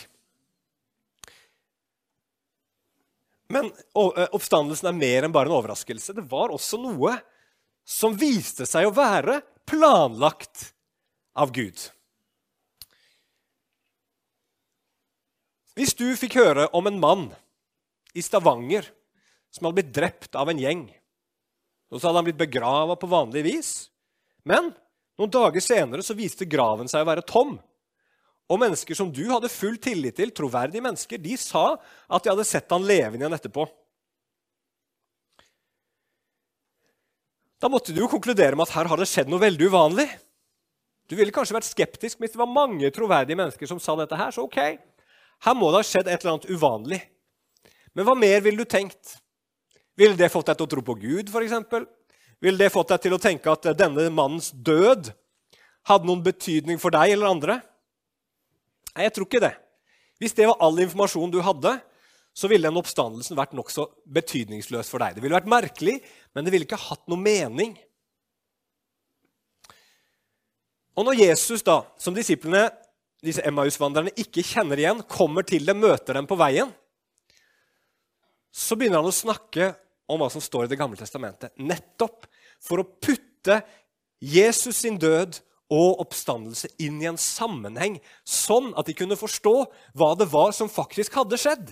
Men 3.51 3.71
eh, 3.71 4.27
oppstandelsen 4.31 4.91
er 4.91 4.99
mer 4.99 5.27
enn 5.27 5.35
bare 5.35 5.51
en 5.51 5.57
overraskelse. 5.59 6.15
Det 6.15 6.27
var 6.31 6.55
også 6.55 6.79
noe 6.79 7.17
som 7.85 8.17
viste 8.19 8.67
seg 8.69 8.89
å 8.89 8.95
være 8.95 9.41
planlagt 9.69 10.71
av 11.39 11.53
Gud. 11.55 11.79
Hvis 15.79 15.95
du 15.97 16.09
fikk 16.19 16.37
høre 16.41 16.67
om 16.77 16.89
en 16.91 16.99
mann 17.01 17.29
i 18.13 18.23
Stavanger 18.25 18.89
som 19.55 19.67
hadde 19.67 19.81
blitt 19.81 19.95
drept 19.95 20.37
av 20.39 20.51
en 20.51 20.61
gjeng, 20.61 20.85
så 21.91 22.05
hadde 22.07 22.21
han 22.21 22.29
blitt 22.29 22.43
begrava 22.43 22.95
på 22.99 23.11
vanlig 23.11 23.43
vis, 23.47 23.71
men 24.47 24.71
noen 25.19 25.33
dager 25.33 25.63
senere 25.65 26.05
så 26.07 26.15
viste 26.19 26.49
graven 26.49 26.89
seg 26.91 27.03
å 27.03 27.09
være 27.11 27.27
tom. 27.27 27.57
Og 28.51 28.59
mennesker 28.59 28.99
som 28.99 29.11
du 29.15 29.23
hadde 29.31 29.51
full 29.53 29.77
tillit 29.83 30.17
til, 30.19 30.33
troverdige 30.35 30.83
mennesker, 30.83 31.21
de 31.23 31.37
sa 31.39 31.75
at 31.77 32.25
de 32.25 32.33
hadde 32.33 32.47
sett 32.49 32.71
han 32.75 32.87
levende 32.87 33.23
igjen 33.23 33.37
etterpå. 33.37 33.67
Da 37.61 37.69
måtte 37.69 37.93
du 37.93 38.01
jo 38.01 38.09
konkludere 38.09 38.57
med 38.57 38.65
at 38.65 38.75
her 38.79 38.89
har 38.89 39.01
det 39.01 39.09
skjedd 39.11 39.29
noe 39.29 39.43
veldig 39.43 39.69
uvanlig. 39.69 40.07
Du 41.11 41.17
ville 41.19 41.35
kanskje 41.35 41.57
vært 41.59 41.69
skeptisk 41.69 42.21
hvis 42.23 42.33
det 42.33 42.41
var 42.41 42.49
mange 42.49 42.89
troverdige 42.95 43.37
mennesker 43.37 43.69
som 43.69 43.81
sa 43.83 43.97
dette 43.99 44.17
her. 44.17 44.33
Så 44.33 44.47
ok, 44.47 44.59
her 45.45 45.57
må 45.59 45.69
det 45.69 45.83
ha 45.83 45.87
skjedd 45.87 46.09
et 46.09 46.23
eller 46.23 46.37
annet 46.37 46.53
uvanlig. 46.53 47.01
Men 47.93 48.07
hva 48.07 48.15
mer 48.17 48.41
ville 48.45 48.63
du 48.63 48.69
tenkt? 48.71 49.17
Ville 49.99 50.17
det 50.17 50.31
fått 50.33 50.49
deg 50.49 50.61
til 50.61 50.69
å 50.69 50.73
tro 50.73 50.85
på 50.87 50.97
Gud, 51.03 51.29
f.eks.? 51.29 51.83
Ville 52.41 52.63
det 52.63 52.73
fått 52.73 52.95
deg 52.95 53.03
til 53.05 53.17
å 53.17 53.21
tenke 53.21 53.53
at 53.53 53.69
denne 53.77 54.07
mannens 54.15 54.49
død 54.55 55.11
hadde 55.91 56.09
noen 56.09 56.23
betydning 56.25 56.81
for 56.81 56.95
deg 56.95 57.13
eller 57.13 57.35
andre? 57.35 57.59
Nei, 58.95 59.05
jeg 59.05 59.17
tror 59.17 59.29
ikke 59.29 59.43
det. 59.45 59.53
Hvis 60.21 60.37
det 60.39 60.49
var 60.49 60.63
all 60.65 60.81
informasjon 60.81 61.35
du 61.35 61.43
hadde, 61.45 61.75
så 62.37 62.49
ville 62.51 62.69
den 62.69 62.79
oppstandelsen 62.79 63.39
vært 63.39 63.55
nokså 63.59 63.87
betydningsløs 64.11 64.91
for 64.93 65.03
deg. 65.03 65.17
Det 65.17 65.25
ville 65.25 65.37
vært 65.37 65.51
merkelig, 65.51 65.97
men 66.35 66.47
det 66.47 66.55
ville 66.55 66.69
ikke 66.69 66.81
hatt 66.81 67.03
noe 67.11 67.21
mening. 67.21 67.75
Og 70.99 71.07
når 71.07 71.19
Jesus, 71.23 71.65
da, 71.67 71.81
som 72.01 72.15
disiplene, 72.17 72.69
disse 73.25 73.43
Emmaus-vandrerne, 73.47 74.13
ikke 74.21 74.45
kjenner 74.47 74.81
igjen, 74.81 75.03
kommer 75.11 75.47
til 75.47 75.67
dem, 75.69 75.83
møter 75.83 76.17
dem 76.17 76.29
på 76.29 76.39
veien, 76.41 76.73
så 78.51 78.77
begynner 78.77 79.03
han 79.03 79.11
å 79.11 79.15
snakke 79.15 79.73
om 80.11 80.19
hva 80.21 80.31
som 80.33 80.43
står 80.43 80.67
i 80.67 80.73
Det 80.73 80.79
gamle 80.81 80.99
testamentet. 80.99 81.53
Nettopp 81.63 82.27
for 82.63 82.83
å 82.83 82.89
putte 82.89 83.61
Jesus 84.21 84.83
sin 84.83 84.99
død 85.01 85.39
og 85.71 86.01
oppstandelse 86.03 86.73
inn 86.83 86.99
i 86.99 87.07
en 87.09 87.21
sammenheng, 87.21 88.01
sånn 88.27 88.73
at 88.79 88.91
de 88.91 88.97
kunne 88.99 89.19
forstå 89.19 89.55
hva 89.99 90.11
det 90.19 90.27
var 90.33 90.51
som 90.57 90.71
faktisk 90.71 91.15
hadde 91.21 91.39
skjedd. 91.39 91.71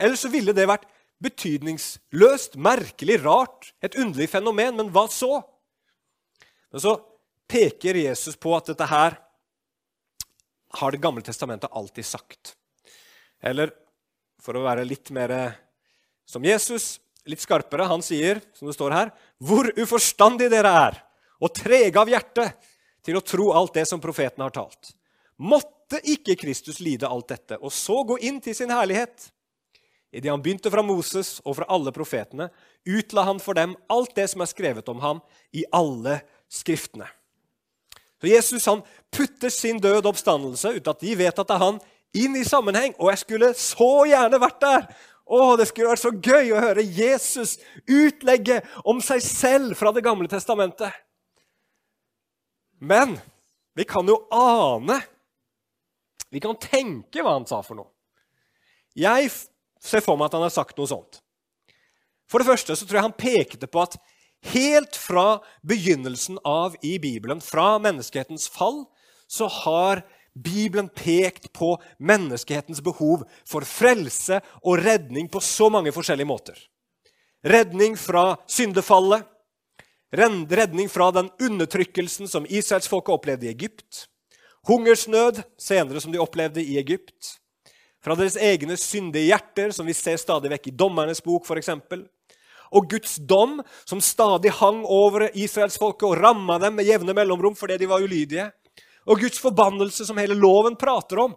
Ellers 0.00 0.24
så 0.24 0.30
ville 0.32 0.54
det 0.56 0.66
vært 0.68 0.86
betydningsløst, 1.24 2.56
merkelig, 2.60 3.20
rart, 3.24 3.72
et 3.84 3.96
underlig 4.00 4.28
fenomen. 4.32 4.76
Men 4.78 4.90
hva 4.94 5.06
så? 5.12 5.38
Men 6.74 6.82
så 6.82 6.96
peker 7.50 8.00
Jesus 8.00 8.36
på 8.40 8.54
at 8.56 8.72
dette 8.72 8.88
her 8.90 9.20
har 10.74 10.90
Det 10.90 10.98
gamle 10.98 11.22
testamentet 11.22 11.70
alltid 11.70 12.02
sagt. 12.02 12.56
Eller 13.38 13.70
for 14.42 14.58
å 14.58 14.64
være 14.64 14.82
litt 14.82 15.12
mer 15.14 15.54
som 16.26 16.42
Jesus, 16.42 16.98
litt 17.30 17.44
skarpere, 17.44 17.86
han 17.86 18.02
sier, 18.02 18.40
som 18.58 18.66
det 18.66 18.74
står 18.74 18.94
her, 18.96 19.12
hvor 19.38 19.70
uforstandige 19.78 20.50
dere 20.50 20.72
er, 20.88 20.98
og 21.38 21.54
trege 21.54 22.00
av 22.00 22.10
hjerte 22.10 22.48
til 23.04 23.20
å 23.20 23.22
tro 23.22 23.52
alt 23.54 23.76
det 23.78 23.84
som 23.86 24.02
profeten 24.02 24.42
har 24.42 24.50
talt. 24.56 24.96
Måtte 25.38 26.00
ikke 26.10 26.36
Kristus 26.42 26.80
lide 26.82 27.06
alt 27.06 27.30
dette, 27.30 27.60
og 27.62 27.72
så 27.72 28.00
gå 28.08 28.18
inn 28.26 28.40
til 28.42 28.56
sin 28.56 28.72
herlighet? 28.74 29.30
Idet 30.14 30.30
han 30.30 30.42
begynte 30.42 30.70
fra 30.70 30.82
Moses 30.86 31.40
og 31.42 31.56
fra 31.58 31.66
alle 31.74 31.90
profetene, 31.94 32.46
utla 32.86 33.24
han 33.26 33.40
for 33.42 33.58
dem 33.58 33.74
alt 33.90 34.14
det 34.14 34.28
som 34.30 34.44
er 34.44 34.50
skrevet 34.50 34.88
om 34.92 35.00
ham 35.02 35.22
i 35.50 35.64
alle 35.74 36.20
skriftene. 36.46 37.08
Så 38.22 38.30
Jesus 38.30 38.68
han 38.70 38.84
putter 39.12 39.50
sin 39.50 39.80
død 39.82 40.06
oppstandelse, 40.06 40.76
uten 40.78 40.92
at 40.92 41.02
de 41.02 41.16
vet 41.18 41.34
at 41.34 41.48
det 41.50 41.56
er 41.56 41.64
han, 41.64 41.80
inn 42.14 42.38
i 42.38 42.44
sammenheng. 42.46 42.94
Og 43.02 43.10
jeg 43.10 43.22
skulle 43.24 43.50
så 43.58 43.90
gjerne 44.08 44.40
vært 44.40 44.62
der! 44.62 44.86
Å, 45.24 45.56
Det 45.56 45.66
skulle 45.70 45.88
vært 45.88 46.02
så 46.02 46.12
gøy 46.12 46.52
å 46.52 46.60
høre 46.60 46.82
Jesus 46.84 47.56
utlegge 47.88 48.58
om 48.84 49.00
seg 49.00 49.22
selv 49.24 49.78
fra 49.78 49.92
Det 49.92 50.04
gamle 50.04 50.28
testamentet. 50.28 50.92
Men 52.78 53.16
vi 53.74 53.86
kan 53.88 54.06
jo 54.06 54.18
ane 54.30 54.98
Vi 56.28 56.42
kan 56.42 56.58
tenke 56.60 57.22
hva 57.22 57.38
han 57.38 57.46
sa 57.48 57.62
for 57.62 57.78
noe. 57.78 57.90
Jeg 58.94 59.30
ser 59.84 60.04
for 60.04 60.18
meg 60.18 60.30
at 60.30 60.38
han 60.38 60.46
har 60.46 60.54
sagt 60.54 60.78
noe 60.80 60.90
sånt. 60.90 61.20
For 62.30 62.40
det 62.40 62.48
første 62.48 62.76
så 62.76 62.86
tror 62.86 62.98
jeg 62.98 63.06
han 63.06 63.16
pekte 63.18 63.68
på 63.68 63.84
at 63.84 63.98
helt 64.54 64.96
fra 64.96 65.40
begynnelsen 65.66 66.40
av 66.44 66.76
i 66.84 66.96
Bibelen, 67.00 67.40
fra 67.44 67.76
menneskehetens 67.82 68.48
fall, 68.52 68.84
så 69.28 69.48
har 69.48 70.04
Bibelen 70.34 70.88
pekt 70.88 71.52
på 71.52 71.76
menneskehetens 72.02 72.80
behov 72.82 73.22
for 73.46 73.66
frelse 73.68 74.40
og 74.64 74.82
redning 74.82 75.28
på 75.30 75.40
så 75.40 75.70
mange 75.70 75.92
forskjellige 75.94 76.28
måter. 76.28 76.58
Redning 77.44 77.94
fra 78.00 78.34
syndefallet, 78.50 79.22
redning 80.14 80.88
fra 80.90 81.10
den 81.14 81.30
undertrykkelsen 81.42 82.28
som 82.30 82.48
israelsfolket 82.48 83.14
opplevde 83.14 83.46
i 83.46 83.52
Egypt, 83.52 84.06
hungersnød 84.66 85.42
senere 85.60 86.00
som 86.00 86.12
de 86.12 86.22
opplevde 86.22 86.64
i 86.64 86.78
Egypt, 86.80 87.36
fra 88.04 88.16
deres 88.18 88.36
egne 88.36 88.76
syndige 88.80 89.30
hjerter, 89.30 89.72
som 89.72 89.88
vi 89.88 89.96
ser 89.96 90.18
stadig 90.20 90.52
vekk 90.52 90.68
i 90.68 90.76
Dommernes 90.76 91.22
bok 91.24 91.48
f.eks., 91.48 91.72
og 92.74 92.88
Guds 92.90 93.16
dom, 93.22 93.60
som 93.86 94.00
stadig 94.02 94.50
hang 94.58 94.82
over 94.90 95.28
israelsfolket 95.30 96.08
og 96.08 96.16
ramma 96.18 96.56
dem 96.58 96.74
med 96.80 96.88
jevne 96.88 97.14
mellomrom 97.14 97.54
fordi 97.54 97.76
de 97.78 97.88
var 97.90 98.02
ulydige, 98.02 98.48
og 99.06 99.20
Guds 99.20 99.38
forbannelse, 99.38 100.06
som 100.08 100.18
hele 100.18 100.34
loven 100.34 100.74
prater 100.80 101.20
om, 101.22 101.36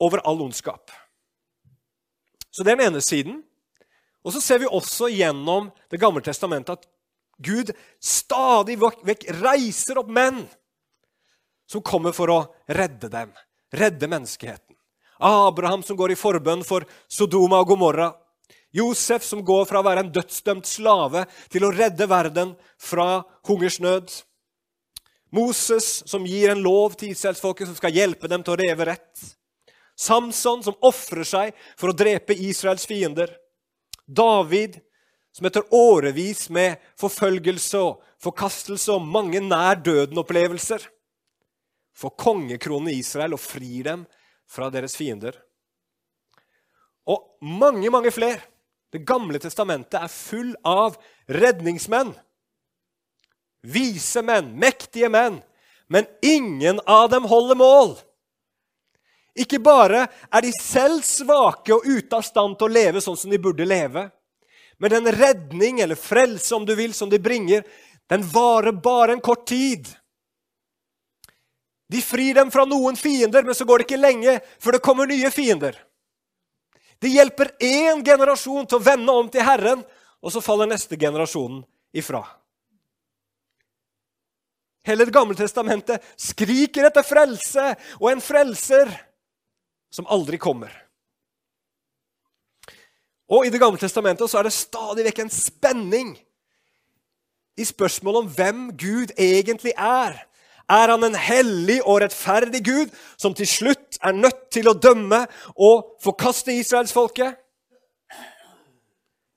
over 0.00 0.22
all 0.28 0.40
ondskap. 0.46 0.92
Så 2.50 2.64
det 2.64 2.72
er 2.72 2.80
den 2.80 2.94
ene 2.94 3.02
siden. 3.04 3.40
Og 4.24 4.32
så 4.34 4.40
ser 4.42 4.62
vi 4.62 4.66
også 4.66 5.10
gjennom 5.12 5.70
Det 5.90 6.00
gamle 6.00 6.22
testamentet 6.24 6.80
at 6.80 6.86
Gud 7.38 7.70
stadig 8.02 8.78
vekk 8.80 9.26
reiser 9.38 10.00
opp 10.00 10.08
menn 10.10 10.40
som 11.68 11.84
kommer 11.84 12.14
for 12.16 12.32
å 12.32 12.38
redde 12.66 13.10
dem, 13.12 13.34
redde 13.76 14.08
menneskeheten. 14.08 14.65
Abraham 15.18 15.82
som 15.82 15.96
går 15.96 16.12
i 16.12 16.18
forbønn 16.18 16.64
for 16.66 16.86
Sodoma 17.08 17.62
og 17.62 17.72
Gomorra. 17.72 18.10
Josef 18.76 19.24
som 19.24 19.44
går 19.44 19.64
fra 19.68 19.80
å 19.80 19.86
være 19.86 20.04
en 20.04 20.12
dødsdømt 20.12 20.68
slave 20.68 21.24
til 21.52 21.64
å 21.64 21.72
redde 21.72 22.08
verden 22.10 22.52
fra 22.76 23.22
hungersnød. 23.48 24.10
Moses 25.36 26.02
som 26.08 26.26
gir 26.28 26.52
en 26.52 26.62
lov 26.64 26.96
til 26.98 27.14
israelsfolket 27.14 27.70
som 27.70 27.78
skal 27.78 27.96
hjelpe 27.96 28.28
dem 28.30 28.44
til 28.44 28.54
å 28.54 28.60
reve 28.60 28.88
rett. 28.88 29.24
Samson 29.96 30.62
som 30.64 30.76
ofrer 30.84 31.24
seg 31.24 31.56
for 31.78 31.90
å 31.90 31.96
drepe 31.96 32.36
Israels 32.36 32.84
fiender. 32.88 33.32
David 34.06 34.76
som 35.32 35.48
etter 35.48 35.64
årevis 35.74 36.46
med 36.52 36.76
forfølgelse 37.00 37.80
og 37.80 38.04
forkastelse 38.22 38.92
og 38.94 39.08
mange 39.08 39.40
nær 39.44 39.80
døden-opplevelser 39.84 40.84
får 41.96 42.14
kongekronen 42.20 42.92
i 42.92 43.00
Israel 43.00 43.36
og 43.36 43.42
frir 43.42 43.88
dem 43.88 44.04
fra 44.50 44.70
deres 44.70 44.96
fiender. 44.96 45.36
Og 47.06 47.38
mange, 47.40 47.90
mange 47.90 48.12
flere. 48.14 48.42
Det 48.92 49.04
gamle 49.06 49.38
testamentet 49.42 49.98
er 49.98 50.12
full 50.12 50.54
av 50.66 50.96
redningsmenn. 51.28 52.14
Vise 53.66 54.22
menn, 54.22 54.52
mektige 54.58 55.10
menn. 55.10 55.40
Men 55.90 56.06
ingen 56.22 56.80
av 56.86 57.10
dem 57.10 57.26
holder 57.30 57.58
mål. 57.58 57.96
Ikke 59.36 59.60
bare 59.60 60.06
er 60.32 60.44
de 60.46 60.52
selv 60.56 61.04
svake 61.04 61.74
og 61.74 61.84
ute 61.84 62.16
av 62.16 62.24
stand 62.24 62.56
til 62.56 62.70
å 62.70 62.72
leve 62.72 63.02
sånn 63.04 63.18
som 63.20 63.32
de 63.32 63.40
burde 63.42 63.66
leve, 63.68 64.10
Men 64.78 64.90
den 64.90 65.12
redning 65.12 65.80
eller 65.80 65.96
frelse, 65.96 66.54
om 66.54 66.66
du 66.66 66.74
vil, 66.76 66.92
som 66.92 67.08
de 67.08 67.16
bringer, 67.18 67.62
den 68.12 68.20
varer 68.28 68.72
bare 68.72 69.14
en 69.14 69.22
kort 69.24 69.46
tid. 69.48 69.88
De 71.86 72.00
frir 72.02 72.34
dem 72.34 72.50
fra 72.50 72.64
noen 72.66 72.96
fiender, 72.98 73.44
men 73.46 73.54
så 73.54 73.64
går 73.64 73.78
det 73.78 73.86
ikke 73.86 74.00
lenge 74.00 74.40
før 74.58 74.76
det 74.76 74.84
kommer 74.84 75.06
nye 75.06 75.30
fiender. 75.30 75.76
De 76.98 77.12
hjelper 77.12 77.52
én 77.62 78.02
generasjon 78.04 78.66
til 78.66 78.78
å 78.78 78.82
vende 78.82 79.12
om 79.12 79.28
til 79.30 79.44
Herren, 79.46 79.84
og 80.22 80.32
så 80.32 80.42
faller 80.42 80.68
neste 80.70 80.98
generasjon 80.98 81.60
ifra. 81.94 82.24
Hele 84.86 85.04
Det 85.04 85.14
gamle 85.14 85.34
testamentet 85.34 86.02
skriker 86.18 86.86
etter 86.86 87.02
frelse 87.06 87.72
og 87.98 88.10
en 88.10 88.22
frelser 88.22 88.90
som 89.90 90.06
aldri 90.06 90.38
kommer. 90.38 90.70
Og 93.26 93.46
I 93.46 93.50
Det 93.50 93.58
gamle 93.58 93.80
testamentet 93.82 94.30
så 94.30 94.38
er 94.38 94.46
det 94.46 94.54
stadig 94.54 95.06
vekk 95.08 95.24
en 95.24 95.34
spenning 95.34 96.14
i 97.58 97.64
spørsmålet 97.66 98.22
om 98.22 98.30
hvem 98.30 98.62
Gud 98.78 99.14
egentlig 99.18 99.72
er. 99.74 100.20
Er 100.66 100.90
han 100.90 101.04
en 101.06 101.14
hellig 101.14 101.78
og 101.86 102.00
rettferdig 102.02 102.62
Gud 102.66 102.94
som 103.14 103.34
til 103.38 103.46
slutt 103.46 103.98
er 104.02 104.16
nødt 104.16 104.48
til 104.54 104.66
å 104.66 104.74
dømme 104.74 105.22
og 105.54 105.92
forkaste 106.02 106.56
israelsfolket? 106.58 107.36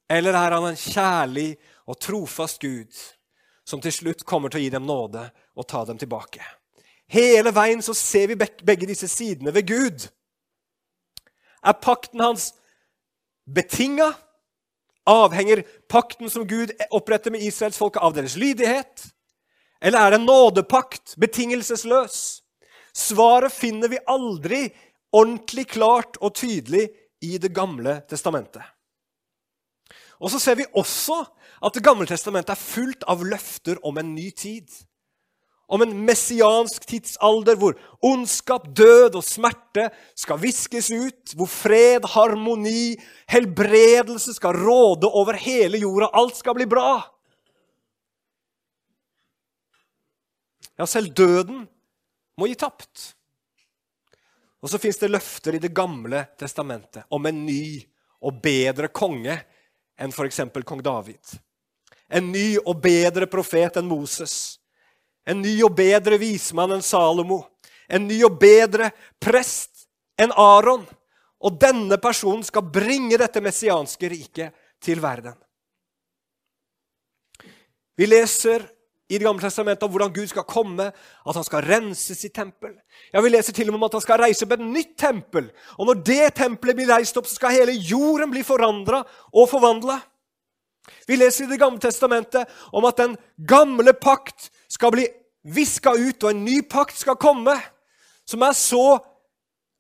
Eller 0.10 0.34
er 0.34 0.56
han 0.58 0.72
en 0.72 0.80
kjærlig 0.80 1.52
og 1.86 2.00
trofast 2.02 2.62
Gud 2.62 2.90
som 3.70 3.82
til 3.82 3.94
slutt 3.94 4.26
kommer 4.26 4.50
til 4.50 4.62
å 4.62 4.64
gi 4.64 4.72
dem 4.74 4.88
nåde 4.90 5.28
og 5.54 5.68
ta 5.70 5.84
dem 5.86 6.00
tilbake? 6.02 6.42
Hele 7.10 7.54
veien 7.54 7.82
så 7.86 7.94
ser 7.98 8.30
vi 8.30 8.38
begge 8.38 8.90
disse 8.90 9.10
sidene 9.10 9.54
ved 9.54 9.68
Gud. 9.70 10.08
Er 11.66 11.78
pakten 11.78 12.22
hans 12.26 12.52
betinga? 13.46 14.12
Avhenger 15.10 15.64
pakten 15.90 16.30
som 16.30 16.46
Gud 16.46 16.70
oppretter 16.94 17.34
med 17.34 17.42
israelsfolket, 17.42 18.02
av 18.02 18.14
deres 18.14 18.36
lydighet? 18.38 19.10
Eller 19.82 20.00
er 20.00 20.12
det 20.12 20.20
en 20.20 20.28
nådepakt, 20.28 21.16
betingelsesløs? 21.18 22.42
Svaret 22.96 23.54
finner 23.54 23.92
vi 23.92 24.02
aldri 24.08 24.66
ordentlig 25.16 25.70
klart 25.72 26.20
og 26.22 26.36
tydelig 26.36 26.90
i 27.22 27.38
Det 27.38 27.52
gamle 27.54 28.02
testamentet. 28.10 28.64
Og 30.20 30.32
så 30.32 30.40
ser 30.40 30.60
vi 30.60 30.68
også 30.76 31.24
at 31.64 31.74
Det 31.74 31.84
gamle 31.84 32.08
testamentet 32.08 32.56
er 32.56 32.60
fullt 32.60 33.04
av 33.08 33.24
løfter 33.24 33.80
om 33.84 33.98
en 33.98 34.14
ny 34.16 34.30
tid. 34.32 34.68
Om 35.70 35.84
en 35.86 35.94
messiansk 36.06 36.86
tidsalder 36.90 37.56
hvor 37.56 37.76
ondskap, 38.02 38.66
død 38.74 39.20
og 39.20 39.24
smerte 39.24 39.90
skal 40.18 40.40
viskes 40.42 40.90
ut. 40.90 41.36
Hvor 41.36 41.48
fred, 41.48 42.08
harmoni, 42.16 42.98
helbredelse 43.30 44.34
skal 44.34 44.58
råde 44.58 45.08
over 45.08 45.38
hele 45.38 45.78
jorda. 45.78 46.10
Alt 46.14 46.40
skal 46.40 46.58
bli 46.58 46.66
bra. 46.66 47.04
Ja, 50.80 50.86
selv 50.88 51.12
døden 51.14 51.66
må 52.40 52.48
gi 52.48 52.56
tapt. 52.56 53.10
Og 54.64 54.72
så 54.72 54.80
fins 54.80 55.00
det 55.00 55.12
løfter 55.12 55.56
i 55.56 55.60
Det 55.60 55.74
gamle 55.76 56.24
testamentet 56.40 57.04
om 57.12 57.26
en 57.26 57.42
ny 57.46 57.82
og 58.24 58.40
bedre 58.44 58.88
konge 58.88 59.36
enn 60.00 60.16
f.eks. 60.16 60.40
kong 60.64 60.84
David. 60.84 61.20
En 62.08 62.32
ny 62.32 62.58
og 62.64 62.80
bedre 62.82 63.28
profet 63.28 63.76
enn 63.80 63.92
Moses. 63.92 64.60
En 65.28 65.42
ny 65.44 65.58
og 65.68 65.76
bedre 65.76 66.18
vismann 66.18 66.72
enn 66.78 66.84
Salomo. 66.84 67.42
En 67.92 68.08
ny 68.08 68.22
og 68.24 68.40
bedre 68.40 68.92
prest 69.20 69.86
enn 70.20 70.32
Aron. 70.32 70.88
Og 71.44 71.60
denne 71.60 72.00
personen 72.00 72.44
skal 72.44 72.72
bringe 72.72 73.20
dette 73.20 73.44
messianske 73.44 74.10
riket 74.12 74.56
til 74.80 75.04
verden. 75.04 75.36
Vi 78.00 78.08
leser 78.08 78.64
i 79.10 79.18
Det 79.18 79.26
gamle 79.26 79.42
testamentet 79.42 79.84
om 79.84 79.90
hvordan 79.90 80.14
Gud 80.14 80.30
skal 80.30 80.46
komme, 80.46 80.86
at 80.94 81.36
han 81.36 81.46
skal 81.46 81.66
rense 81.66 82.14
sitt 82.16 82.34
tempel. 82.36 82.76
Ja, 83.12 83.22
Vi 83.22 83.32
leser 83.34 83.54
til 83.54 83.68
og 83.68 83.74
med 83.74 83.80
om 83.82 83.88
at 83.88 83.98
han 83.98 84.04
skal 84.06 84.22
reise 84.22 84.46
opp 84.46 84.54
et 84.54 84.62
nytt 84.62 84.94
tempel. 85.02 85.50
Og 85.78 85.90
når 85.90 86.04
det 86.06 86.36
tempelet 86.38 86.78
blir 86.78 86.92
reist 86.94 87.18
opp, 87.18 87.26
så 87.26 87.40
skal 87.40 87.58
hele 87.58 87.74
jorden 87.74 88.30
bli 88.30 88.44
forandra 88.46 89.02
og 89.34 89.50
forvandla. 89.50 89.98
Vi 91.10 91.18
leser 91.18 91.48
i 91.48 91.50
Det 91.50 91.60
gamle 91.60 91.82
testamentet 91.82 92.48
om 92.72 92.86
at 92.86 93.02
den 93.02 93.18
gamle 93.38 93.94
pakt 93.98 94.52
skal 94.70 94.94
bli 94.94 95.08
viska 95.44 95.96
ut, 95.98 96.24
og 96.24 96.30
en 96.30 96.46
ny 96.46 96.62
pakt 96.70 96.98
skal 96.98 97.18
komme, 97.18 97.58
som 98.30 98.44
er 98.46 98.54
så 98.54 99.00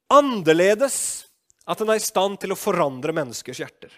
annerledes 0.10 1.28
at 1.70 1.78
den 1.78 1.92
er 1.94 2.02
i 2.02 2.04
stand 2.04 2.40
til 2.42 2.56
å 2.56 2.58
forandre 2.58 3.14
menneskers 3.14 3.62
hjerter. 3.62 3.94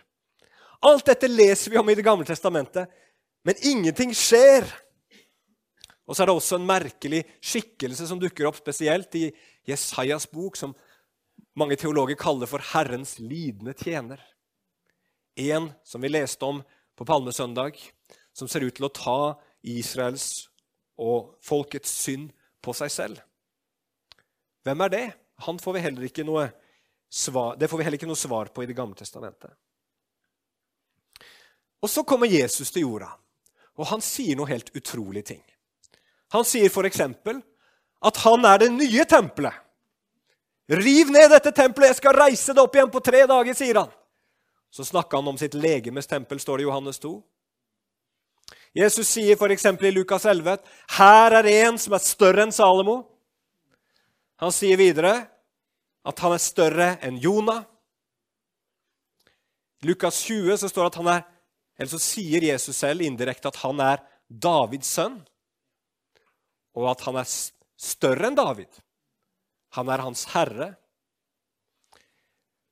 Alt 0.83 1.07
dette 1.07 1.29
leser 1.31 1.71
vi 1.71 1.79
om 1.79 1.89
i 1.89 1.95
Det 1.95 2.03
gamle 2.03 2.27
testamentet, 2.27 2.89
men 3.47 3.55
ingenting 3.63 4.11
skjer 4.17 4.67
og 6.07 6.15
så 6.15 6.23
er 6.23 6.29
det 6.29 6.35
også 6.35 6.57
en 6.57 6.67
merkelig 6.67 7.21
skikkelse 7.43 8.07
som 8.09 8.19
dukker 8.19 8.47
opp 8.49 8.57
spesielt 8.59 9.15
i 9.19 9.27
Jesajas 9.67 10.27
bok, 10.31 10.57
som 10.57 10.73
mange 11.57 11.77
teologer 11.79 12.17
kaller 12.19 12.49
for 12.49 12.63
Herrens 12.73 13.17
lidende 13.19 13.75
tjener. 13.77 14.21
En 15.37 15.69
som 15.87 16.01
vi 16.03 16.11
leste 16.11 16.45
om 16.45 16.61
på 16.97 17.07
Palmesøndag, 17.07 17.77
som 18.33 18.49
ser 18.49 18.65
ut 18.65 18.75
til 18.75 18.87
å 18.87 18.93
ta 18.93 19.19
Israels 19.61 20.47
og 21.01 21.35
folkets 21.43 21.93
synd 22.03 22.31
på 22.61 22.73
seg 22.77 22.93
selv. 22.93 23.21
Hvem 24.65 24.85
er 24.85 24.93
det? 24.93 25.05
Får 25.41 25.73
svar, 27.11 27.55
det 27.57 27.67
får 27.67 27.77
vi 27.77 27.83
heller 27.83 27.97
ikke 27.97 28.07
noe 28.07 28.19
svar 28.19 28.51
på 28.53 28.63
i 28.63 28.67
Det 28.69 28.75
gamle 28.77 28.95
testamentet. 28.95 29.51
Og 31.81 31.89
Så 31.89 32.03
kommer 32.03 32.27
Jesus 32.27 32.71
til 32.71 32.85
jorda, 32.85 33.09
og 33.75 33.87
han 33.87 34.01
sier 34.01 34.37
noe 34.37 34.47
helt 34.47 34.69
utrolig 34.75 35.25
ting. 35.25 35.41
Han 36.31 36.45
sier 36.47 36.69
f.eks. 36.71 37.01
at 38.01 38.17
han 38.23 38.45
er 38.47 38.63
det 38.63 38.69
nye 38.71 39.05
tempelet. 39.05 39.57
Riv 40.71 41.09
ned 41.11 41.27
dette 41.33 41.51
tempelet, 41.51 41.91
jeg 41.91 41.99
skal 41.99 42.15
reise 42.15 42.53
det 42.55 42.63
opp 42.63 42.75
igjen 42.77 42.91
på 42.91 43.01
tre 43.03 43.25
dager, 43.27 43.55
sier 43.57 43.81
han. 43.81 43.89
Så 44.71 44.85
snakker 44.87 45.19
han 45.19 45.27
om 45.27 45.39
sitt 45.39 45.57
legemes 45.57 46.07
tempel, 46.07 46.39
står 46.39 46.61
det 46.61 46.63
i 46.63 46.69
Johannes 46.69 47.01
2. 47.03 47.11
Jesus 48.79 49.09
sier 49.11 49.35
f.eks. 49.35 49.65
i 49.67 49.91
Lukas 49.91 50.25
11 50.25 50.53
at 50.53 50.69
her 50.95 51.35
er 51.41 51.49
en 51.65 51.79
som 51.81 51.97
er 51.97 52.05
større 52.05 52.45
enn 52.45 52.55
Salomo. 52.55 53.01
Han 54.39 54.53
sier 54.55 54.79
videre 54.79 55.11
at 56.07 56.23
han 56.23 56.37
er 56.37 56.41
større 56.41 56.87
enn 57.03 57.19
Jonah. 57.19 57.65
I 59.83 59.91
Lukas 59.91 60.21
20 60.23 60.61
så 60.61 60.71
står 60.71 60.87
det 60.87 60.93
at 60.93 61.01
han 61.01 61.11
er, 61.17 61.27
eller 61.75 61.91
så 61.91 61.99
sier 61.99 62.47
Jesus 62.47 62.79
selv 62.79 63.03
indirekte 63.03 63.51
at 63.51 63.59
han 63.65 63.83
er 63.83 63.99
Davids 64.31 64.87
sønn 64.95 65.19
og 66.77 66.87
at 66.93 67.03
han 67.07 67.19
er 67.21 67.29
større 67.81 68.29
enn 68.29 68.37
David. 68.37 68.69
Han 69.77 69.89
er 69.91 70.03
hans 70.03 70.25
herre. 70.33 70.73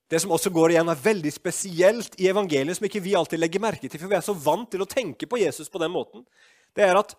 Det 0.10 0.20
som 0.24 0.34
også 0.34 0.52
går 0.54 0.74
igjen, 0.74 0.90
er 0.90 1.04
veldig 1.04 1.32
spesielt 1.34 2.16
i 2.18 2.30
evangeliet, 2.32 2.80
som 2.80 2.88
ikke 2.88 3.04
vi 3.04 3.16
alltid 3.18 3.42
legger 3.42 3.64
merke 3.64 3.88
til, 3.88 4.00
for 4.02 4.10
vi 4.10 4.18
er 4.18 4.26
så 4.26 4.34
vant 4.34 4.70
til 4.72 4.84
å 4.84 4.90
tenke 4.90 5.30
på 5.30 5.40
Jesus 5.42 5.70
på 5.70 5.82
den 5.82 5.94
måten, 5.94 6.26
det 6.78 6.88
er 6.88 6.98
at 6.98 7.14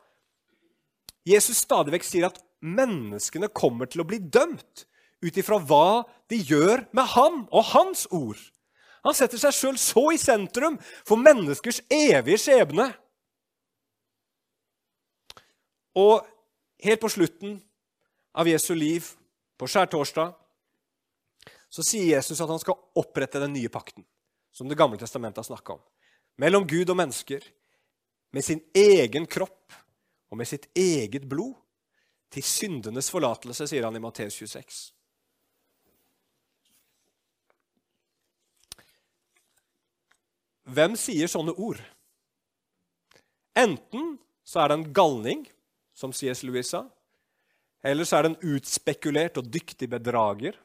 Jesus 1.27 1.61
stadig 1.62 1.93
vekk 1.95 2.07
sier 2.07 2.31
at 2.31 2.40
menneskene 2.61 3.51
kommer 3.53 3.88
til 3.88 4.03
å 4.03 4.09
bli 4.09 4.19
dømt 4.19 4.87
ut 5.21 5.37
ifra 5.37 5.59
hva 5.61 6.03
de 6.33 6.40
gjør 6.40 6.87
med 6.97 7.12
ham 7.12 7.43
og 7.53 7.71
hans 7.75 8.07
ord. 8.11 8.40
Han 9.05 9.16
setter 9.16 9.40
seg 9.40 9.55
sjøl 9.57 9.79
så 9.81 10.05
i 10.12 10.19
sentrum 10.21 10.77
for 11.09 11.21
menneskers 11.21 11.81
evige 11.93 12.40
skjebne. 12.40 12.90
Og 15.97 16.27
helt 16.83 17.01
på 17.01 17.09
slutten 17.09 17.59
av 18.33 18.49
Jesu 18.49 18.75
liv, 18.75 19.07
på 19.59 19.69
skjærtorsdag, 19.69 20.35
så 21.71 21.85
sier 21.87 22.16
Jesus 22.16 22.40
at 22.40 22.51
han 22.51 22.61
skal 22.62 22.79
opprette 22.99 23.43
den 23.43 23.53
nye 23.55 23.71
pakten, 23.71 24.05
som 24.53 24.69
Det 24.69 24.79
gamle 24.79 24.99
testamentet 24.99 25.43
har 25.43 25.51
snakka 25.51 25.77
om, 25.77 25.83
mellom 26.37 26.66
Gud 26.66 26.90
og 26.90 26.97
mennesker, 26.97 27.45
med 28.31 28.45
sin 28.45 28.62
egen 28.75 29.27
kropp 29.27 29.73
og 30.31 30.38
med 30.38 30.47
sitt 30.47 30.69
eget 30.75 31.29
blod, 31.29 31.55
til 32.31 32.47
syndenes 32.47 33.11
forlatelse, 33.11 33.66
sier 33.66 33.83
han 33.83 33.97
i 33.99 34.03
Matteus 34.03 34.37
26. 34.38 34.93
Hvem 40.71 40.95
sier 40.95 41.27
sånne 41.27 41.57
ord? 41.59 41.81
Enten 43.59 44.12
så 44.47 44.62
er 44.62 44.71
det 44.71 44.77
en 44.79 44.93
galning 44.95 45.43
som 46.00 46.14
C.S. 46.16 46.42
Lewis 46.46 46.72
sa. 46.72 46.86
Eller 47.84 48.08
så 48.08 48.16
er 48.16 48.24
det 48.24 48.32
en 48.32 48.56
utspekulert 48.56 49.38
og 49.40 49.48
dyktig 49.52 49.88
bedrager. 49.92 50.56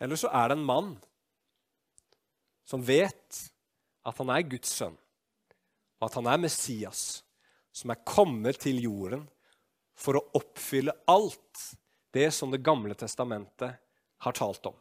Eller 0.00 0.16
så 0.20 0.30
er 0.32 0.50
det 0.50 0.58
en 0.58 0.66
mann 0.68 0.90
som 2.68 2.84
vet 2.84 3.44
at 4.08 4.20
han 4.20 4.30
er 4.32 4.44
Guds 4.48 4.70
sønn, 4.76 4.96
og 5.98 6.06
at 6.08 6.16
han 6.20 6.28
er 6.30 6.40
Messias, 6.40 7.22
som 7.72 7.92
er 7.92 8.04
kommet 8.08 8.60
til 8.62 8.80
jorden 8.84 9.24
for 9.98 10.18
å 10.18 10.26
oppfylle 10.38 10.94
alt 11.10 11.64
det 12.14 12.30
som 12.32 12.52
Det 12.52 12.62
gamle 12.64 12.96
testamentet 12.96 13.74
har 14.24 14.36
talt 14.36 14.64
om. 14.70 14.76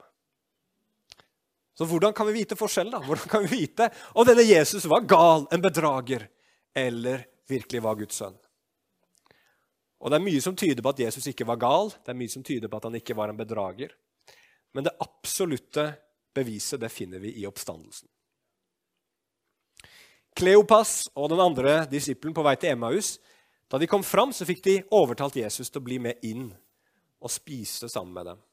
Så 1.77 1.85
hvordan 1.85 2.13
kan 2.15 2.27
vi 2.29 2.39
vite 2.39 2.55
forskjell? 2.57 2.89
da? 2.91 3.01
Hvordan 3.03 3.29
kan 3.29 3.43
vi 3.45 3.59
vite 3.65 3.89
om 4.15 4.25
denne 4.25 4.45
Jesus 4.47 4.87
var 4.89 5.05
gal, 5.05 5.45
en 5.51 5.61
bedrager, 5.61 6.27
eller 6.73 7.27
virkelig 7.49 7.83
var 7.83 7.99
Guds 7.99 8.17
sønn? 8.17 8.37
Og 9.97 10.11
Det 10.11 10.17
er 10.17 10.25
mye 10.27 10.41
som 10.43 10.55
tyder 10.55 10.83
på 10.83 10.93
at 10.93 10.99
Jesus 11.07 11.25
ikke 11.31 11.47
var 11.47 11.61
gal, 11.61 11.89
det 11.89 12.13
er 12.13 12.19
mye 12.19 12.31
som 12.31 12.43
tyder 12.45 12.69
på 12.69 12.77
at 12.77 12.85
han 12.85 12.97
ikke 12.99 13.15
var 13.17 13.31
en 13.31 13.39
bedrager. 13.39 13.95
Men 14.73 14.85
det 14.85 14.97
absolutte 15.01 15.87
beviset 16.37 16.81
det 16.81 16.91
finner 16.93 17.23
vi 17.23 17.33
i 17.41 17.47
oppstandelsen. 17.49 18.09
Kleopas 20.37 21.07
og 21.17 21.31
den 21.31 21.41
andre 21.41 21.79
disippelen 21.89 22.35
på 22.37 22.43
vei 22.45 22.53
til 22.61 22.75
Emmaus, 22.75 23.15
da 23.67 23.79
de 23.81 23.89
kom 23.89 24.03
fram, 24.05 24.29
så 24.31 24.45
fikk 24.45 24.61
de 24.63 24.75
overtalt 24.95 25.39
Jesus 25.41 25.71
til 25.71 25.81
å 25.81 25.87
bli 25.87 25.97
med 25.99 26.21
inn 26.27 26.51
og 27.17 27.33
spise 27.33 27.89
sammen 27.89 28.13
med 28.13 28.29
dem. 28.29 28.43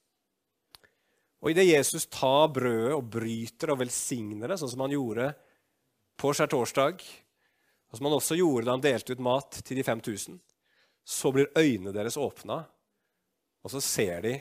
Og 1.44 1.52
Idet 1.52 1.66
Jesus 1.68 2.06
tar 2.08 2.48
brødet 2.56 2.94
og 2.96 3.10
bryter 3.12 3.74
og 3.74 3.82
velsigner 3.82 4.48
det, 4.48 4.56
sånn 4.58 4.72
som 4.72 4.86
han 4.86 4.94
gjorde 4.96 5.28
på 6.16 6.32
skjærtorsdag, 6.32 7.04
og 7.04 7.98
som 7.98 8.08
han 8.08 8.16
også 8.16 8.38
gjorde 8.38 8.64
da 8.64 8.78
han 8.78 8.84
delte 8.84 9.12
ut 9.12 9.22
mat 9.22 9.60
til 9.60 9.76
de 9.76 9.84
5000, 9.84 10.40
så 11.04 11.32
blir 11.32 11.52
øynene 11.58 11.92
deres 11.92 12.16
åpna, 12.16 12.62
og 13.64 13.72
så 13.72 13.80
ser 13.80 14.24
de 14.24 14.34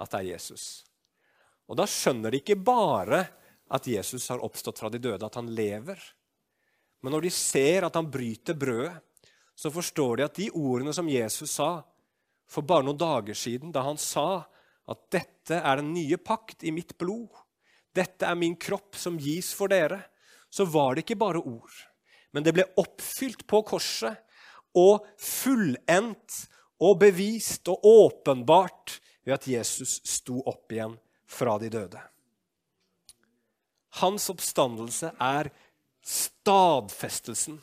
at 0.00 0.10
det 0.10 0.20
er 0.20 0.30
Jesus. 0.34 0.84
Og 1.68 1.78
da 1.80 1.86
skjønner 1.88 2.32
de 2.32 2.42
ikke 2.42 2.58
bare 2.60 3.22
at 3.72 3.88
Jesus 3.88 4.28
har 4.28 4.42
oppstått 4.44 4.82
fra 4.82 4.90
de 4.92 5.00
døde, 5.00 5.24
at 5.24 5.38
han 5.38 5.48
lever. 5.56 6.00
Men 7.00 7.16
når 7.16 7.26
de 7.26 7.32
ser 7.32 7.86
at 7.86 7.96
han 7.96 8.10
bryter 8.12 8.56
brødet, 8.56 8.96
så 9.54 9.70
forstår 9.70 10.18
de 10.18 10.26
at 10.26 10.36
de 10.36 10.48
ordene 10.50 10.92
som 10.92 11.08
Jesus 11.08 11.56
sa 11.56 11.78
for 12.50 12.66
bare 12.66 12.84
noen 12.84 12.98
dager 12.98 13.36
siden, 13.38 13.72
da 13.72 13.84
han 13.86 13.98
sa 14.00 14.44
at 14.90 15.00
'dette 15.10 15.56
er 15.56 15.80
den 15.80 15.94
nye 15.94 16.18
pakt 16.20 16.64
i 16.64 16.72
mitt 16.74 16.98
blod', 16.98 17.38
'dette 17.94 18.26
er 18.26 18.34
min 18.34 18.56
kropp 18.56 18.98
som 18.98 19.16
gis 19.16 19.52
for 19.54 19.70
dere', 19.70 20.02
så 20.50 20.66
var 20.66 20.94
det 20.94 21.04
ikke 21.04 21.22
bare 21.22 21.40
ord. 21.40 21.72
Men 22.32 22.42
det 22.42 22.52
ble 22.54 22.66
oppfylt 22.76 23.46
på 23.46 23.62
korset 23.62 24.18
og 24.74 25.06
fullendt 25.20 26.44
og 26.82 26.98
bevist 27.00 27.68
og 27.72 27.84
åpenbart 27.86 28.98
ved 29.24 29.38
at 29.38 29.46
Jesus 29.48 30.00
sto 30.04 30.40
opp 30.46 30.72
igjen 30.74 30.96
fra 31.26 31.56
de 31.62 31.70
døde. 31.72 32.00
Hans 34.00 34.26
oppstandelse 34.32 35.12
er 35.22 35.50
stadfestelsen 36.04 37.60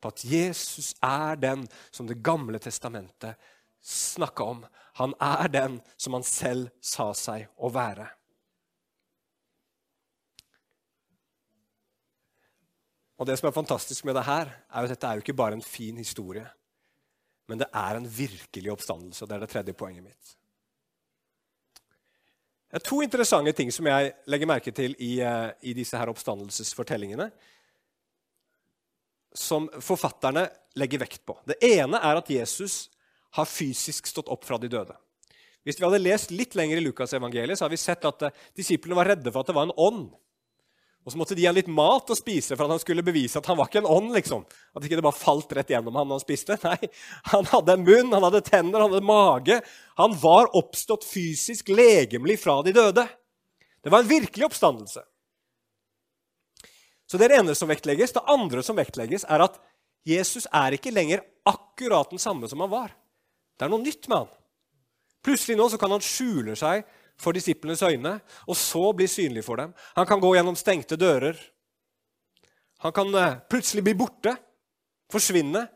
på 0.00 0.10
at 0.12 0.24
Jesus 0.24 0.94
er 1.04 1.36
den 1.40 1.66
som 1.90 2.08
Det 2.08 2.18
gamle 2.24 2.58
testamentet 2.58 3.36
snakka 3.82 4.44
om. 4.44 4.64
Han 4.98 5.14
er 5.20 5.48
den 5.48 5.80
som 5.96 6.16
han 6.16 6.24
selv 6.24 6.70
sa 6.80 7.12
seg 7.14 7.46
å 7.56 7.70
være. 7.70 8.08
Og 13.16 13.26
Det 13.26 13.38
som 13.38 13.48
er 13.48 13.56
fantastisk 13.56 14.04
med 14.04 14.14
det 14.14 14.26
her, 14.26 14.50
er 14.68 14.84
at 14.84 14.92
dette 14.92 15.08
er 15.08 15.16
jo 15.16 15.24
ikke 15.24 15.36
bare 15.36 15.56
en 15.56 15.64
fin 15.64 15.96
historie, 15.96 16.44
men 17.48 17.58
det 17.58 17.68
er 17.72 17.96
en 17.96 18.08
virkelig 18.08 18.72
oppstandelse. 18.72 19.24
og 19.24 19.28
Det 19.28 19.36
er 19.36 19.40
det 19.40 19.48
tredje 19.48 19.72
poenget 19.72 20.04
mitt. 20.04 20.36
Det 22.66 22.82
er 22.82 22.88
to 22.90 23.00
interessante 23.00 23.52
ting 23.52 23.70
som 23.72 23.86
jeg 23.86 24.12
legger 24.26 24.50
merke 24.50 24.72
til 24.74 24.96
i, 24.98 25.20
eh, 25.22 25.50
i 25.62 25.72
disse 25.72 25.96
her 25.96 26.10
oppstandelsesfortellingene, 26.10 27.30
som 29.32 29.68
forfatterne 29.80 30.48
legger 30.76 30.98
vekt 30.98 31.24
på. 31.24 31.38
Det 31.46 31.56
ene 31.62 31.96
er 31.96 32.16
at 32.16 32.28
Jesus 32.28 32.90
har 33.30 33.48
fysisk 33.48 34.06
stått 34.06 34.28
opp 34.28 34.44
fra 34.44 34.58
de 34.58 34.68
døde. 34.68 34.96
Hvis 35.62 35.78
vi 35.80 35.86
hadde 35.86 36.02
lest 36.02 36.30
litt 36.30 36.54
lenger 36.54 36.76
i 36.76 36.84
Lukas 36.84 37.14
evangeliet, 37.16 37.58
så 37.58 37.64
har 37.64 37.70
vi 37.70 37.80
sett 37.80 38.04
at 38.04 38.22
eh, 38.22 38.36
disiplene 38.56 38.98
var 38.98 39.14
redde 39.14 39.32
for 39.32 39.40
at 39.40 39.46
det 39.46 39.56
var 39.56 39.70
en 39.70 39.78
ånd 39.78 40.10
og 41.06 41.12
så 41.12 41.20
måtte 41.20 41.36
de 41.38 41.44
ha 41.46 41.52
litt 41.54 41.68
mat 41.70 42.08
å 42.10 42.16
spise 42.18 42.56
for 42.56 42.66
at 42.66 42.72
han 42.74 42.80
skulle 42.82 43.04
bevise 43.06 43.38
at 43.38 43.46
han 43.46 43.54
var 43.60 43.68
ikke 43.70 43.78
en 43.84 43.92
ånd. 43.94 44.08
liksom. 44.16 44.40
At 44.74 44.82
ikke 44.82 44.96
det 44.98 45.04
bare 45.06 45.14
falt 45.14 45.52
rett 45.54 45.68
gjennom 45.70 45.94
han 45.94 46.08
når 46.10 46.18
han 46.18 46.24
spiste. 46.24 46.56
Nei, 46.66 46.88
Han 47.30 47.46
hadde 47.52 47.76
en 47.76 47.84
munn, 47.86 48.10
han 48.10 48.26
hadde 48.26 48.40
tenner, 48.42 48.82
han 48.82 48.90
hadde 48.90 49.06
mage. 49.06 49.60
Han 50.02 50.16
var 50.18 50.50
oppstått 50.58 51.06
fysisk, 51.06 51.70
legemlig 51.70 52.40
fra 52.42 52.58
de 52.66 52.74
døde. 52.74 53.06
Det 53.86 53.92
var 53.94 54.02
en 54.02 54.10
virkelig 54.10 54.48
oppstandelse. 54.48 55.04
Så 57.06 57.22
Det 57.22 57.28
er 57.28 57.36
det 57.36 57.40
ene 57.44 57.54
som 57.54 57.70
vektlegges. 57.70 58.16
Det 58.16 58.26
andre 58.26 58.66
som 58.66 58.82
vektlegges, 58.82 59.28
er 59.30 59.46
at 59.46 59.62
Jesus 60.06 60.50
er 60.50 60.74
ikke 60.74 60.90
lenger 60.90 61.22
akkurat 61.46 62.10
den 62.10 62.22
samme 62.22 62.50
som 62.50 62.66
han 62.66 62.72
var. 62.74 62.90
Det 63.54 63.62
er 63.62 63.70
noe 63.70 63.86
nytt 63.86 64.10
med 64.10 64.24
han. 64.24 64.34
Plutselig 65.22 65.54
nå 65.58 65.70
så 65.70 65.78
kan 65.78 65.94
han 65.94 66.02
skjule 66.02 66.58
seg 66.58 66.82
for 67.20 67.36
disiplenes 67.36 67.82
øyne, 67.82 68.18
og 68.46 68.56
så 68.56 68.92
bli 68.96 69.06
synlig 69.08 69.44
for 69.44 69.56
dem. 69.60 69.72
Han 69.96 70.06
kan 70.06 70.20
gå 70.20 70.34
gjennom 70.36 70.56
stengte 70.56 70.98
dører. 71.00 71.38
Han 72.84 72.92
kan 72.92 73.14
eh, 73.14 73.38
plutselig 73.50 73.84
bli 73.84 73.96
borte, 73.96 74.36
forsvinne. 75.12 75.66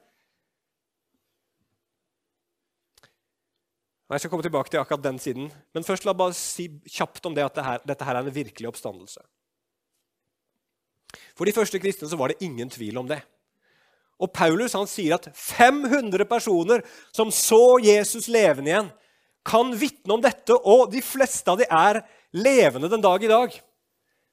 Jeg 4.11 4.20
skal 4.20 4.31
komme 4.31 4.42
tilbake 4.42 4.70
til 4.70 4.81
akkurat 4.81 5.05
den 5.05 5.18
siden, 5.22 5.53
men 5.74 5.87
først 5.87 6.05
la 6.05 6.12
bare 6.18 6.35
si 6.35 6.66
kjapt 6.90 7.26
om 7.31 7.35
det 7.37 7.44
at 7.46 7.85
dette 7.87 8.05
her 8.05 8.18
er 8.18 8.26
en 8.26 8.35
virkelig 8.35 8.66
oppstandelse. 8.68 9.22
For 11.38 11.46
de 11.46 11.55
første 11.55 11.79
kristne 11.79 12.09
så 12.11 12.18
var 12.18 12.33
det 12.33 12.42
ingen 12.42 12.70
tvil 12.70 12.98
om 12.98 13.07
det. 13.09 13.20
Og 14.20 14.33
Paulus 14.35 14.74
han 14.76 14.88
sier 14.90 15.16
at 15.16 15.31
500 15.33 16.26
personer 16.29 16.83
som 17.14 17.31
så 17.33 17.79
Jesus 17.81 18.29
levende 18.29 18.72
igjen, 18.72 18.90
kan 19.46 19.72
vitne 19.76 20.14
om 20.16 20.22
dette, 20.22 20.55
og 20.55 20.90
de 20.92 21.03
fleste 21.05 21.50
av 21.50 21.59
de 21.61 21.66
er 21.66 22.03
levende 22.37 22.90
den 22.92 23.03
dag 23.05 23.22
i 23.24 23.31
dag. 23.31 23.55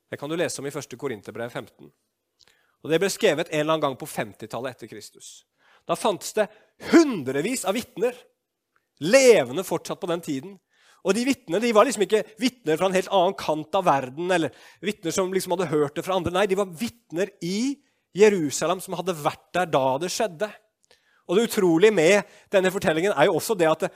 Det 0.07 0.19
kan 0.19 0.29
du 0.29 0.37
lese 0.39 0.61
om 0.61 0.67
i 0.67 0.71
1. 0.71 0.95
Korinterbrev 0.99 1.49
15. 1.51 1.89
Og 2.83 2.91
Det 2.91 2.99
ble 3.01 3.09
skrevet 3.11 3.49
en 3.49 3.59
eller 3.59 3.73
annen 3.73 3.83
gang 3.83 3.97
på 3.99 4.07
50-tallet 4.07 4.75
etter 4.75 4.91
Kristus. 4.91 5.41
Da 5.87 5.95
fantes 5.95 6.33
det 6.35 6.47
hundrevis 6.91 7.65
av 7.67 7.75
vitner, 7.75 8.15
levende 9.03 9.65
fortsatt 9.67 9.99
på 10.01 10.09
den 10.11 10.23
tiden. 10.23 10.55
Og 11.07 11.15
de 11.15 11.23
vitnene 11.27 11.61
de 11.63 11.71
var 11.75 11.87
liksom 11.87 12.03
ikke 12.03 12.23
vitner 12.41 12.79
fra 12.79 12.89
en 12.89 12.95
helt 12.95 13.11
annen 13.13 13.35
kant 13.39 13.75
av 13.79 13.85
verden, 13.87 14.31
eller 14.33 14.55
vitner 14.83 15.13
som 15.15 15.31
liksom 15.33 15.55
hadde 15.55 15.69
hørt 15.71 15.95
det 15.95 16.03
fra 16.05 16.17
andre. 16.17 16.33
Nei, 16.35 16.47
de 16.49 16.59
var 16.59 16.71
vitner 16.71 17.31
i 17.45 17.77
Jerusalem 18.17 18.81
som 18.83 18.97
hadde 18.97 19.15
vært 19.15 19.47
der 19.55 19.69
da 19.71 19.85
det 20.01 20.11
skjedde. 20.11 20.49
Og 21.27 21.35
Det 21.35 21.47
utrolige 21.49 21.91
med 21.95 22.23
denne 22.51 22.71
fortellingen 22.71 23.11
er 23.11 23.27
jo 23.27 23.37
også 23.39 23.55
det 23.59 23.67
at 23.67 23.87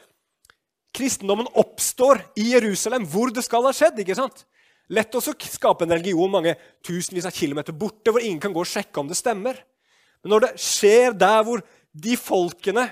kristendommen 0.96 1.50
oppstår 1.58 2.22
i 2.40 2.52
Jerusalem, 2.54 3.06
hvor 3.08 3.32
det 3.34 3.44
skal 3.46 3.66
ha 3.68 3.74
skjedd. 3.76 4.00
ikke 4.04 4.18
sant? 4.18 4.46
Lett 4.92 5.16
å 5.16 5.22
skape 5.24 5.86
en 5.86 5.94
religion 5.96 6.32
mange 6.32 6.58
tusenvis 6.84 7.28
av 7.30 7.36
kilometer 7.36 7.76
borte, 7.76 8.12
hvor 8.12 8.24
ingen 8.24 8.42
kan 8.44 8.54
gå 8.54 8.64
og 8.64 8.68
sjekke 8.68 9.00
om 9.00 9.08
det 9.08 9.20
stemmer. 9.20 9.62
Men 10.22 10.36
når 10.36 10.46
det 10.46 10.52
skjer 10.62 11.16
der 11.16 11.44
hvor 11.48 11.64
de 11.92 12.18
folkene 12.20 12.90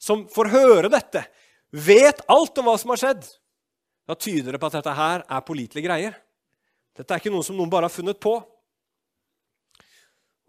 som 0.00 0.26
får 0.32 0.52
høre 0.52 0.92
dette, 0.92 1.24
vet 1.70 2.20
alt 2.28 2.60
om 2.60 2.68
hva 2.68 2.76
som 2.80 2.92
har 2.92 3.00
skjedd, 3.00 3.24
da 4.08 4.16
tyder 4.18 4.52
det 4.52 4.60
på 4.60 4.68
at 4.68 4.78
dette 4.80 4.94
her 4.96 5.24
er 5.24 5.46
pålitelige 5.46 5.86
greier. 5.86 6.16
Dette 6.98 7.14
er 7.14 7.22
ikke 7.22 7.32
noe 7.32 7.46
som 7.46 7.56
noen 7.56 7.70
bare 7.72 7.88
har 7.88 7.94
funnet 7.94 8.20
på. 8.20 8.34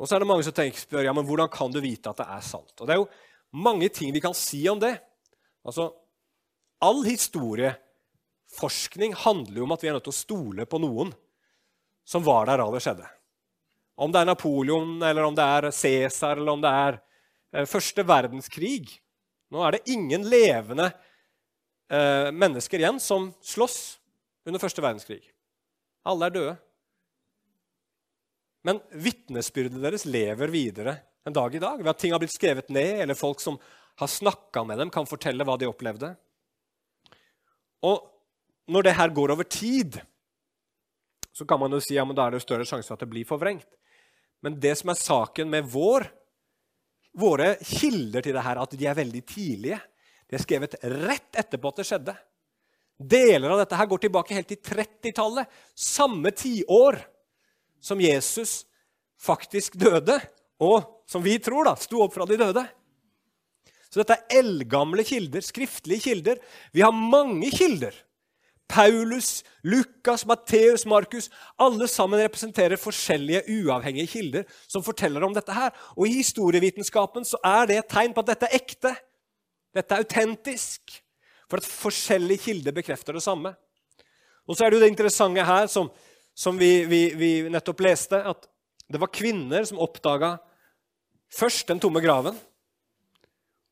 Og 0.02 0.10
så 0.10 0.18
er 0.18 0.24
det 0.24 0.30
mange 0.32 0.44
som 0.44 0.56
tenker, 0.58 0.82
spør 0.82 1.06
ja, 1.06 1.14
men 1.14 1.28
hvordan 1.28 1.50
kan 1.54 1.72
du 1.72 1.78
vite 1.84 2.10
at 2.10 2.20
det 2.24 2.26
er 2.26 2.46
sant. 2.46 2.74
Og 2.80 2.88
Det 2.88 2.96
er 2.96 3.00
jo 3.04 3.10
mange 3.54 3.88
ting 3.94 4.10
vi 4.16 4.24
kan 4.24 4.34
si 4.36 4.64
om 4.72 4.80
det. 4.82 4.96
Altså, 5.62 5.92
All 6.82 7.04
historieforskning 7.06 9.14
handler 9.22 9.62
jo 9.62 9.66
om 9.68 9.76
at 9.76 9.84
vi 9.84 9.90
er 9.92 9.96
nødt 9.98 10.08
til 10.08 10.16
å 10.16 10.24
stole 10.24 10.64
på 10.66 10.78
noen 10.82 11.10
som 12.08 12.26
var 12.26 12.44
der 12.50 12.58
da 12.62 12.68
det 12.74 12.84
skjedde. 12.84 13.08
Om 14.02 14.10
det 14.12 14.20
er 14.22 14.30
Napoleon, 14.32 14.92
eller 15.06 15.24
om 15.28 15.36
det 15.38 15.46
er 15.46 15.64
Cæsar, 15.76 16.36
eller 16.40 16.54
om 16.56 16.64
det 16.64 16.74
er 16.74 16.94
eh, 17.54 17.70
første 17.70 18.02
verdenskrig. 18.08 18.88
Nå 19.54 19.58
er 19.62 19.72
det 19.76 19.90
ingen 19.94 20.24
levende 20.26 20.88
eh, 21.92 22.30
mennesker 22.34 22.80
igjen 22.82 23.00
som 23.04 23.34
slåss 23.46 23.78
under 24.50 24.60
første 24.64 24.82
verdenskrig. 24.82 25.22
Alle 26.10 26.26
er 26.28 26.34
døde. 26.34 26.56
Men 28.66 28.82
vitnesbyrdet 28.94 29.82
deres 29.82 30.06
lever 30.10 30.48
videre 30.54 30.94
en 31.26 31.34
dag 31.34 31.54
i 31.54 31.62
dag 31.62 31.82
ved 31.82 31.94
at 31.94 32.02
ting 32.02 32.14
har 32.14 32.22
blitt 32.22 32.34
skrevet 32.34 32.70
ned, 32.74 33.04
eller 33.04 33.18
folk 33.18 33.42
som 33.42 33.58
har 34.02 34.10
snakka 34.10 34.64
med 34.66 34.82
dem, 34.82 34.90
kan 34.94 35.10
fortelle 35.10 35.46
hva 35.46 35.58
de 35.62 35.70
opplevde. 35.70 36.10
Og 37.88 38.08
når 38.72 38.88
det 38.88 38.96
her 38.98 39.14
går 39.14 39.34
over 39.34 39.48
tid, 39.48 40.00
så 41.32 41.46
kan 41.48 41.60
man 41.62 41.74
jo 41.74 41.80
si 41.84 41.96
ja, 41.96 42.06
da 42.06 42.28
er 42.28 42.36
det 42.36 42.44
større 42.44 42.68
sjanse 42.68 42.94
at 42.94 43.02
det 43.02 43.10
blir 43.10 43.28
forvrengt. 43.28 43.70
Men 44.42 44.58
det 44.60 44.74
som 44.80 44.92
er 44.92 45.00
saken 45.00 45.50
med 45.52 45.70
vår, 45.70 46.08
våre 47.18 47.56
kilder 47.62 48.26
til 48.26 48.36
det 48.36 48.44
her, 48.46 48.62
at 48.62 48.76
de 48.78 48.90
er 48.90 48.98
veldig 48.98 49.22
tidlige. 49.28 49.80
De 50.28 50.38
er 50.38 50.44
skrevet 50.44 50.78
rett 50.82 51.42
etterpå 51.42 51.72
at 51.72 51.82
det 51.82 51.88
skjedde. 51.88 52.16
Deler 53.02 53.54
av 53.54 53.62
dette 53.64 53.78
her 53.78 53.90
går 53.90 54.04
tilbake 54.04 54.36
helt 54.38 54.50
til 54.52 54.62
30-tallet, 54.62 55.50
samme 55.74 56.32
tiår 56.38 57.00
som 57.82 58.02
Jesus 58.02 58.62
faktisk 59.22 59.78
døde, 59.82 60.20
og 60.62 61.02
som 61.10 61.24
vi 61.26 61.38
tror 61.42 61.66
da, 61.66 61.76
sto 61.80 62.04
opp 62.06 62.14
fra 62.14 62.28
de 62.30 62.38
døde. 62.38 62.64
Så 63.92 64.00
dette 64.00 64.16
er 64.16 64.40
eldgamle 64.40 65.04
kilder, 65.04 65.44
skriftlige 65.44 66.06
kilder. 66.06 66.40
Vi 66.72 66.84
har 66.84 66.96
mange 66.96 67.52
kilder. 67.52 67.96
Paulus, 68.72 69.44
Lukas, 69.68 70.24
Matteus, 70.26 70.86
Markus 70.88 71.30
Alle 71.60 71.88
sammen 71.92 72.22
representerer 72.22 72.80
forskjellige 72.80 73.44
uavhengige 73.52 74.08
kilder 74.08 74.46
som 74.64 74.84
forteller 74.84 75.24
om 75.28 75.34
dette. 75.36 75.52
her. 75.52 75.72
Og 75.98 76.08
I 76.08 76.22
historievitenskapen 76.22 77.28
så 77.28 77.38
er 77.44 77.68
det 77.68 77.78
et 77.78 77.90
tegn 77.92 78.14
på 78.14 78.24
at 78.24 78.32
dette 78.32 78.48
er 78.48 78.56
ekte. 78.56 78.94
Dette 79.76 79.96
er 79.96 80.06
autentisk. 80.06 81.04
For 81.50 81.60
at 81.60 81.68
forskjellige 81.68 82.46
kilder 82.46 82.72
bekrefter 82.72 83.14
det 83.14 83.24
samme. 83.24 83.52
Og 84.48 84.56
så 84.56 84.66
er 84.66 84.72
det 84.72 84.80
jo 84.80 84.84
det 84.86 84.92
interessante 84.94 85.44
her, 85.44 85.68
som, 85.68 85.92
som 86.36 86.58
vi, 86.60 86.86
vi, 86.88 87.02
vi 87.16 87.32
nettopp 87.52 87.84
leste, 87.84 88.16
at 88.24 88.48
det 88.92 89.00
var 89.00 89.12
kvinner 89.12 89.64
som 89.68 89.80
oppdaga 89.84 90.38
først 91.32 91.68
den 91.68 91.80
tomme 91.80 92.00
graven. 92.04 92.40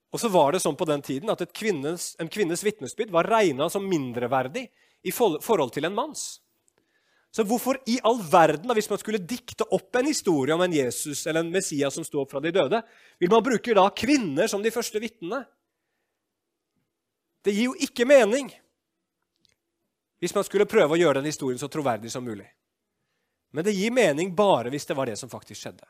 Og 0.09 0.21
så 0.21 0.29
var 0.33 0.53
det 0.53 0.61
sånn 0.63 0.77
på 0.77 0.87
den 0.89 1.03
tiden 1.05 1.29
at 1.29 1.41
kvinnes, 1.53 2.15
en 2.21 2.31
kvinnes 2.31 2.63
vitnesbyrd 2.65 3.11
var 3.13 3.29
regna 3.29 3.69
som 3.69 3.85
mindreverdig 3.85 4.65
i 5.05 5.13
forhold 5.13 5.73
til 5.75 5.85
en 5.85 5.95
manns. 5.95 6.39
Så 7.29 7.45
hvorfor 7.45 7.77
i 7.85 7.99
all 8.09 8.17
verden, 8.25 8.71
hvis 8.73 8.89
man 8.89 8.97
skulle 8.97 9.21
dikte 9.21 9.67
opp 9.69 9.99
en 9.99 10.07
historie 10.09 10.55
om 10.55 10.63
en 10.65 10.73
Jesus 10.73 11.27
eller 11.27 11.45
en 11.45 11.51
Messias 11.53 11.93
som 11.93 12.05
sto 12.05 12.23
opp 12.23 12.31
fra 12.33 12.41
de 12.41 12.51
døde, 12.55 12.81
vil 13.21 13.29
man 13.29 13.45
bruke 13.45 13.75
da 13.77 13.85
kvinner 13.93 14.49
som 14.49 14.65
de 14.65 14.73
første 14.73 15.01
vitnene? 15.01 15.43
Det 17.45 17.53
gir 17.53 17.69
jo 17.69 17.77
ikke 17.85 18.07
mening 18.09 18.49
hvis 20.19 20.33
man 20.35 20.43
skulle 20.43 20.67
prøve 20.67 20.97
å 20.97 20.99
gjøre 20.99 21.21
den 21.21 21.29
historien 21.29 21.61
så 21.61 21.69
troverdig 21.71 22.09
som 22.11 22.25
mulig. 22.25 22.49
Men 23.53 23.65
det 23.65 23.77
gir 23.77 23.93
mening 23.93 24.33
bare 24.35 24.73
hvis 24.73 24.89
det 24.89 24.97
var 24.97 25.07
det 25.07 25.15
som 25.21 25.29
faktisk 25.31 25.61
skjedde. 25.61 25.85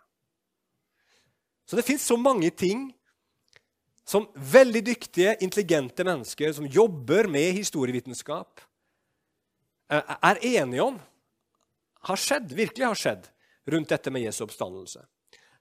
Så 1.66 1.80
det 1.80 1.88
fins 1.88 2.04
så 2.06 2.18
mange 2.20 2.52
ting 2.52 2.90
som 4.10 4.26
veldig 4.34 4.82
dyktige, 4.88 5.36
intelligente 5.46 6.04
mennesker 6.08 6.54
som 6.58 6.66
jobber 6.66 7.28
med 7.30 7.54
historievitenskap, 7.54 8.62
eh, 9.92 10.16
er 10.22 10.40
enige 10.42 10.82
om 10.82 10.98
har 12.08 12.18
skjedd, 12.18 12.54
virkelig 12.56 12.88
har 12.88 12.98
skjedd 12.98 13.28
rundt 13.70 13.90
dette 13.90 14.10
med 14.10 14.24
Jesu 14.24 14.44
oppstandelse. 14.48 15.04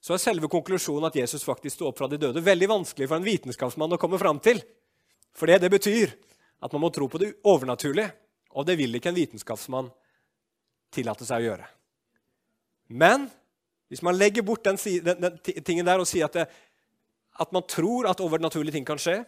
Så 0.01 0.15
er 0.15 0.23
selve 0.23 0.49
konklusjonen 0.49 1.11
at 1.11 1.19
Jesus 1.19 1.45
faktisk 1.45 1.77
sto 1.77 1.89
opp 1.91 1.99
fra 1.99 2.09
de 2.09 2.17
døde, 2.17 2.41
veldig 2.41 2.69
vanskelig 2.71 3.09
for 3.09 3.19
en 3.19 3.27
vitenskapsmann 3.27 3.97
å 3.97 4.01
komme 4.01 4.21
fram 4.21 4.41
til. 4.41 4.63
For 5.37 5.51
det, 5.51 5.59
det 5.67 5.73
betyr 5.75 6.15
at 6.63 6.73
man 6.73 6.87
må 6.87 6.91
tro 6.95 7.09
på 7.11 7.21
det 7.21 7.35
overnaturlige, 7.45 8.13
og 8.57 8.65
det 8.67 8.79
vil 8.79 8.95
ikke 8.97 9.11
en 9.11 9.19
vitenskapsmann 9.19 9.91
tillate 10.95 11.27
seg 11.29 11.43
å 11.43 11.49
gjøre. 11.51 11.69
Men 12.89 13.27
hvis 13.89 14.03
man 14.05 14.17
legger 14.17 14.45
bort 14.47 14.65
den, 14.65 14.79
den, 15.05 15.21
den 15.21 15.65
tingen 15.65 15.87
der 15.89 16.01
og 16.01 16.09
sier 16.09 16.29
at, 16.29 16.37
det, 16.37 16.47
at 17.39 17.53
man 17.55 17.67
tror 17.69 18.09
at 18.11 18.21
overnaturlige 18.21 18.79
ting 18.79 18.87
kan 18.87 19.01
skje, 19.01 19.21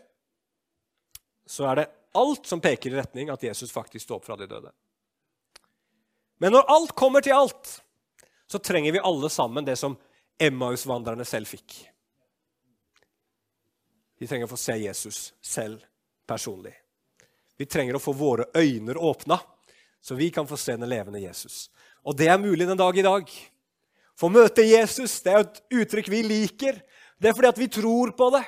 så 1.46 1.66
er 1.70 1.80
det 1.80 1.90
alt 2.18 2.46
som 2.46 2.62
peker 2.62 2.92
i 2.92 2.98
retning 2.98 3.30
at 3.30 3.42
Jesus 3.42 3.72
faktisk 3.72 4.04
står 4.04 4.20
opp 4.20 4.26
fra 4.26 4.36
de 4.38 4.48
døde. 4.50 4.72
Men 6.40 6.54
når 6.56 6.70
alt 6.72 6.94
kommer 6.96 7.22
til 7.22 7.36
alt, 7.36 7.80
så 8.50 8.58
trenger 8.58 8.92
vi 8.92 9.02
alle 9.04 9.30
sammen 9.30 9.66
det 9.66 9.76
som 9.78 9.96
Emmaus-vandrerne 10.40 11.26
selv 11.28 11.50
fikk. 11.50 11.76
Vi 14.18 14.28
trenger 14.28 14.48
å 14.48 14.52
få 14.52 14.58
se 14.60 14.76
Jesus 14.80 15.20
selv 15.40 15.84
personlig. 16.28 16.74
Vi 17.60 17.68
trenger 17.68 17.96
å 17.96 18.02
få 18.02 18.14
våre 18.16 18.48
øyne 18.56 18.96
åpna, 18.96 19.38
så 20.00 20.16
vi 20.16 20.30
kan 20.32 20.48
få 20.48 20.56
se 20.56 20.76
den 20.76 20.88
levende 20.88 21.20
Jesus. 21.20 21.68
Og 22.08 22.16
det 22.16 22.30
er 22.32 22.40
mulig 22.40 22.66
den 22.68 22.80
dag 22.80 22.96
i 22.96 23.04
dag. 23.04 23.30
Få 24.16 24.28
møte 24.32 24.64
Jesus 24.64 25.18
det 25.24 25.32
er 25.32 25.44
et 25.44 25.60
uttrykk 25.82 26.08
vi 26.12 26.22
liker. 26.24 26.80
Det 27.20 27.28
er 27.28 27.37
fordi 27.37 27.48
at 27.52 27.61
vi 27.61 27.68
tror 27.68 28.14
på 28.16 28.30
det. 28.35 28.44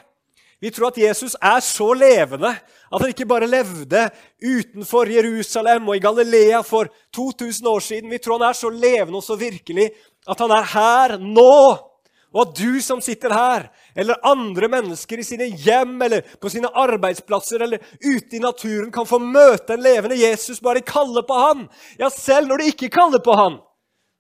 Vi 0.63 0.71
tror 0.71 0.93
at 0.93 0.99
Jesus 0.99 1.35
er 1.43 1.61
så 1.61 1.93
levende 1.93 2.53
at 2.93 3.01
han 3.01 3.11
ikke 3.11 3.27
bare 3.27 3.49
levde 3.51 4.03
utenfor 4.39 5.11
Jerusalem 5.11 5.89
og 5.89 5.97
i 5.97 6.03
Galilea 6.05 6.61
for 6.63 6.87
2000 7.15 7.69
år 7.69 7.81
siden. 7.81 8.11
Vi 8.11 8.19
tror 8.19 8.39
han 8.39 8.49
er 8.49 8.59
så 8.59 8.71
levende 8.71 9.19
og 9.19 9.25
så 9.27 9.37
virkelig 9.37 9.91
at 10.29 10.39
han 10.39 10.55
er 10.55 10.69
her 10.75 11.17
nå. 11.19 11.89
Og 12.33 12.41
at 12.47 12.55
du 12.57 12.81
som 12.81 13.01
sitter 13.05 13.35
her, 13.35 13.67
eller 13.97 14.23
andre 14.25 14.69
mennesker 14.73 15.21
i 15.21 15.27
sine 15.27 15.51
hjem 15.51 15.99
eller 16.03 16.23
på 16.41 16.49
sine 16.49 16.71
arbeidsplasser 16.71 17.61
eller 17.67 17.83
ute 18.01 18.39
i 18.39 18.41
naturen, 18.41 18.89
kan 18.93 19.09
få 19.09 19.19
møte 19.21 19.75
en 19.75 19.85
levende 19.85 20.17
Jesus 20.17 20.63
bare 20.65 20.81
kalle 20.81 21.27
på 21.29 21.37
han. 21.43 21.67
Ja, 22.01 22.09
selv 22.09 22.49
når 22.49 22.63
de 22.63 22.73
ikke 22.73 22.93
kaller 22.95 23.21
på 23.21 23.37
han, 23.37 23.61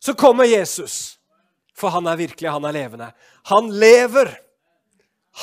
så 0.02 0.12
kommer 0.18 0.44
Jesus. 0.44 1.21
For 1.82 1.90
han 1.90 2.06
er 2.06 2.20
virkelig, 2.20 2.50
han 2.54 2.66
er 2.68 2.76
levende. 2.76 3.10
Han 3.50 3.70
lever. 3.74 4.30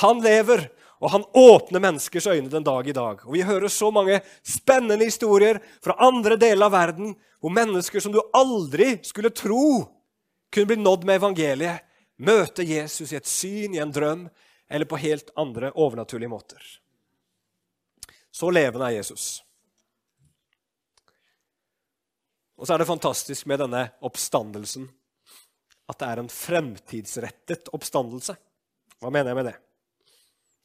Han 0.00 0.22
lever, 0.24 0.68
og 1.02 1.10
han 1.10 1.24
åpner 1.34 1.82
menneskers 1.82 2.28
øyne 2.30 2.48
den 2.48 2.64
dag 2.64 2.88
i 2.88 2.94
dag. 2.96 3.26
Og 3.26 3.32
Vi 3.34 3.42
hører 3.42 3.68
så 3.68 3.90
mange 3.90 4.20
spennende 4.42 5.04
historier 5.04 5.60
fra 5.84 5.98
andre 5.98 6.38
deler 6.40 6.70
av 6.70 6.72
verden 6.72 7.16
hvor 7.40 7.52
mennesker 7.52 8.00
som 8.00 8.12
du 8.14 8.20
aldri 8.36 8.98
skulle 9.02 9.32
tro 9.34 9.88
kunne 10.52 10.70
bli 10.70 10.76
nådd 10.80 11.06
med 11.08 11.20
evangeliet, 11.20 11.82
møte 12.20 12.66
Jesus 12.66 13.12
i 13.12 13.16
et 13.16 13.28
syn, 13.28 13.74
i 13.74 13.80
en 13.80 13.92
drøm 13.92 14.26
eller 14.70 14.86
på 14.86 14.98
helt 15.00 15.30
andre 15.40 15.70
overnaturlige 15.72 16.30
måter. 16.30 16.60
Så 18.30 18.50
levende 18.52 18.86
er 18.86 18.98
Jesus. 19.00 19.40
Og 22.60 22.68
så 22.68 22.74
er 22.74 22.82
det 22.82 22.90
fantastisk 22.90 23.48
med 23.48 23.62
denne 23.62 23.86
oppstandelsen 24.04 24.90
at 25.90 26.00
det 26.00 26.08
er 26.08 26.22
en 26.22 26.30
fremtidsrettet 26.32 27.70
oppstandelse. 27.74 28.36
Hva 29.00 29.10
mener 29.12 29.32
jeg 29.32 29.38
med 29.40 29.50
det? 29.50 29.56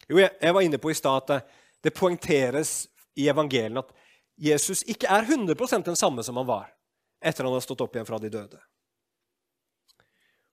Jo, 0.05 0.19
jeg 0.21 0.53
var 0.53 0.65
inne 0.65 0.79
på 0.81 0.91
i 0.91 0.97
stad 0.97 1.31
at 1.31 1.55
det 1.85 1.93
poengteres 1.95 2.85
i 3.17 3.27
evangeliene 3.31 3.81
at 3.81 3.93
Jesus 4.35 4.83
ikke 4.91 5.09
er 5.09 5.25
100% 5.25 5.85
den 5.85 5.97
samme 5.97 6.23
som 6.25 6.38
han 6.38 6.47
var 6.47 6.71
etter 7.25 7.47
han 7.47 7.55
har 7.55 7.63
stått 7.63 7.81
opp 7.81 7.95
igjen 7.95 8.07
fra 8.07 8.19
de 8.21 8.29
døde. 8.29 8.59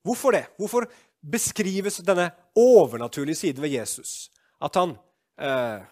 Hvorfor 0.06 0.34
det? 0.34 0.46
Hvorfor 0.58 0.86
beskrives 1.20 2.00
denne 2.06 2.30
overnaturlige 2.58 3.38
siden 3.38 3.62
ved 3.62 3.74
Jesus? 3.74 4.30
At 4.62 4.74
han, 4.78 4.96
eh, 5.38 5.82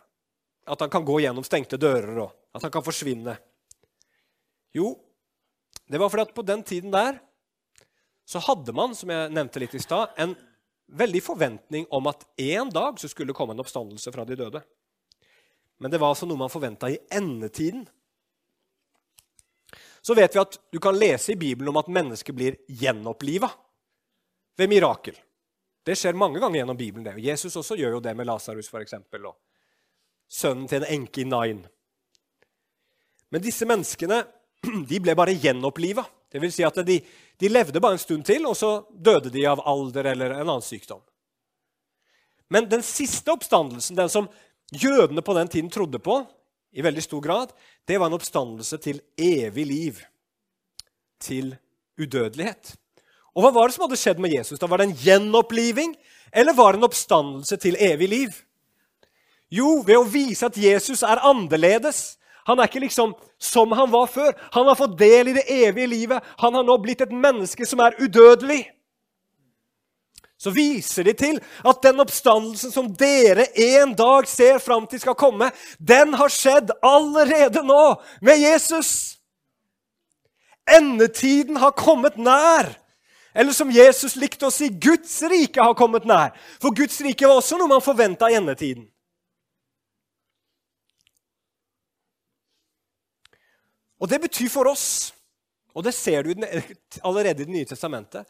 at 0.67 0.81
han 0.81 0.91
kan 0.91 1.05
gå 1.05 1.21
gjennom 1.21 1.45
stengte 1.47 1.79
dører, 1.79 2.17
og 2.25 2.33
at 2.55 2.63
han 2.63 2.73
kan 2.75 2.87
forsvinne. 2.87 3.37
Jo, 4.75 4.95
det 5.91 5.99
var 5.99 6.11
fordi 6.11 6.23
at 6.23 6.35
på 6.35 6.47
den 6.47 6.63
tiden 6.63 6.95
der 6.95 7.19
så 8.31 8.39
hadde 8.39 8.73
man, 8.77 8.95
som 8.95 9.11
jeg 9.11 9.31
nevnte 9.35 9.59
litt 9.59 9.75
i 9.75 9.83
sted, 9.83 10.13
en 10.23 10.37
veldig 10.95 11.23
forventning 11.23 11.87
om 11.91 12.07
at 12.07 12.23
en 12.39 12.69
dag 12.71 13.01
så 13.03 13.09
skulle 13.11 13.35
komme 13.35 13.57
en 13.57 13.63
oppstandelse 13.63 14.13
fra 14.15 14.27
de 14.27 14.37
døde. 14.39 14.61
Men 15.83 15.91
det 15.91 15.99
var 15.99 16.13
altså 16.13 16.29
noe 16.31 16.39
man 16.39 16.53
forventa 16.53 16.91
i 16.93 16.99
endetiden. 17.11 17.89
Så 20.01 20.15
vet 20.15 20.37
vi 20.37 20.43
at 20.43 20.61
du 20.71 20.79
kan 20.83 20.95
lese 20.95 21.35
i 21.35 21.41
Bibelen 21.41 21.73
om 21.73 21.81
at 21.81 21.91
mennesket 21.91 22.37
blir 22.37 22.61
gjenoppliva 22.69 23.51
ved 24.57 24.71
mirakel. 24.71 25.19
Det 25.83 25.97
skjer 25.99 26.15
mange 26.15 26.39
ganger 26.39 26.61
gjennom 26.61 26.79
Bibelen. 26.79 27.05
det. 27.05 27.19
Jesus 27.25 27.57
også 27.57 27.77
gjør 27.81 27.99
jo 27.99 28.05
det 28.05 28.15
med 28.15 28.31
Lasarus 28.31 28.71
f.eks. 28.71 28.95
og 29.25 29.35
sønnen 30.31 30.69
til 30.69 30.85
en 30.85 31.01
enke 31.01 31.25
i 31.25 31.27
Nain. 31.27 31.65
Men 33.31 33.43
disse 33.43 33.67
menneskene 33.67 34.23
de 34.91 35.03
ble 35.03 35.19
bare 35.19 35.35
gjenoppliva. 35.35 36.07
Det 36.31 36.41
vil 36.43 36.53
si 36.55 36.65
at 36.67 36.77
de, 36.87 37.01
de, 37.41 37.49
levde 37.51 37.81
bare 37.83 37.99
en 37.99 38.03
stund 38.03 38.25
til, 38.27 38.47
og 38.47 38.57
så 38.57 38.85
døde 38.91 39.33
de 39.35 39.47
av 39.51 39.63
alder 39.67 40.13
eller 40.13 40.37
en 40.37 40.45
annen 40.47 40.65
sykdom. 40.65 41.03
Men 42.51 42.69
den 42.71 42.83
siste 42.87 43.33
oppstandelsen, 43.35 43.99
den 43.99 44.11
som 44.11 44.29
jødene 44.71 45.23
på 45.23 45.35
den 45.35 45.51
tiden 45.51 45.71
trodde 45.71 45.99
på, 46.03 46.23
i 46.71 46.83
veldig 46.87 47.03
stor 47.03 47.23
grad, 47.23 47.55
det 47.87 47.99
var 47.99 48.11
en 48.11 48.19
oppstandelse 48.19 48.79
til 48.79 49.01
evig 49.19 49.67
liv. 49.67 49.99
Til 51.21 51.57
udødelighet. 51.99 52.77
Og 53.35 53.45
hva 53.45 53.51
var 53.55 53.69
det 53.69 53.77
som 53.77 53.87
hadde 53.87 53.99
skjedd 53.99 54.23
med 54.23 54.35
Jesus? 54.35 54.59
Da 54.59 54.69
Var 54.71 54.81
det 54.81 54.91
en 54.91 55.01
gjenoppliving, 55.03 55.97
eller 56.33 56.55
var 56.55 56.73
det 56.73 56.81
en 56.81 56.89
oppstandelse 56.89 57.59
til 57.63 57.79
evig 57.79 58.09
liv? 58.09 58.39
Jo, 59.51 59.81
ved 59.83 59.99
å 59.99 60.07
vise 60.07 60.47
at 60.47 60.59
Jesus 60.59 61.03
er 61.03 61.23
annerledes. 61.27 62.20
Han 62.49 62.59
er 62.59 62.71
ikke 62.71 62.85
liksom 62.87 63.15
som 63.41 63.73
han 63.73 63.91
var 63.91 64.07
før. 64.07 64.35
Han 64.57 64.69
har 64.69 64.79
fått 64.79 64.99
del 64.99 65.29
i 65.29 65.37
det 65.37 65.47
evige 65.51 65.91
livet. 65.91 66.25
Han 66.39 66.55
har 66.55 66.67
nå 66.67 66.77
blitt 66.83 67.05
et 67.05 67.13
menneske 67.13 67.67
som 67.69 67.83
er 67.85 67.97
udødelig. 68.01 68.63
Så 70.41 70.51
viser 70.51 71.05
de 71.05 71.13
til 71.13 71.37
at 71.69 71.83
den 71.85 72.01
oppstandelsen 72.01 72.73
som 72.73 72.87
dere 72.97 73.45
en 73.61 73.93
dag 73.97 74.29
ser 74.29 74.57
fram 74.63 74.87
til 74.89 75.03
skal 75.03 75.19
komme, 75.19 75.51
den 75.77 76.15
har 76.17 76.33
skjedd 76.33 76.73
allerede 76.81 77.61
nå 77.67 77.83
med 78.25 78.41
Jesus. 78.41 79.19
Endetiden 80.65 81.61
har 81.61 81.77
kommet 81.77 82.17
nær. 82.17 82.73
Eller 83.35 83.53
som 83.53 83.71
Jesus 83.71 84.17
likte 84.17 84.49
å 84.49 84.55
si, 84.55 84.71
Guds 84.73 85.13
rike 85.29 85.61
har 85.61 85.77
kommet 85.79 86.09
nær. 86.09 86.33
For 86.63 86.73
Guds 86.75 86.97
rike 87.05 87.29
var 87.29 87.43
også 87.43 87.61
noe 87.61 87.71
man 87.71 87.85
forventa 87.85 88.31
i 88.31 88.39
endetiden. 88.41 88.89
Og 94.01 94.09
det 94.09 94.21
betyr 94.21 94.49
for 94.49 94.71
oss, 94.71 95.13
og 95.77 95.85
det 95.85 95.95
ser 95.95 96.25
du 96.25 96.33
allerede 97.05 97.43
i 97.43 97.45
Det 97.45 97.49
nye 97.49 97.69
testamentet, 97.69 98.25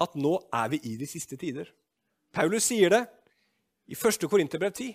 at 0.00 0.14
nå 0.14 0.36
er 0.52 0.68
vi 0.68 0.80
i 0.84 0.96
de 0.96 1.06
siste 1.08 1.36
tider. 1.36 1.70
Paulus 2.32 2.68
sier 2.68 2.92
det 2.92 3.06
i 3.88 3.96
1. 3.96 4.28
Korinterbrev 4.28 4.72
10. 4.72 4.92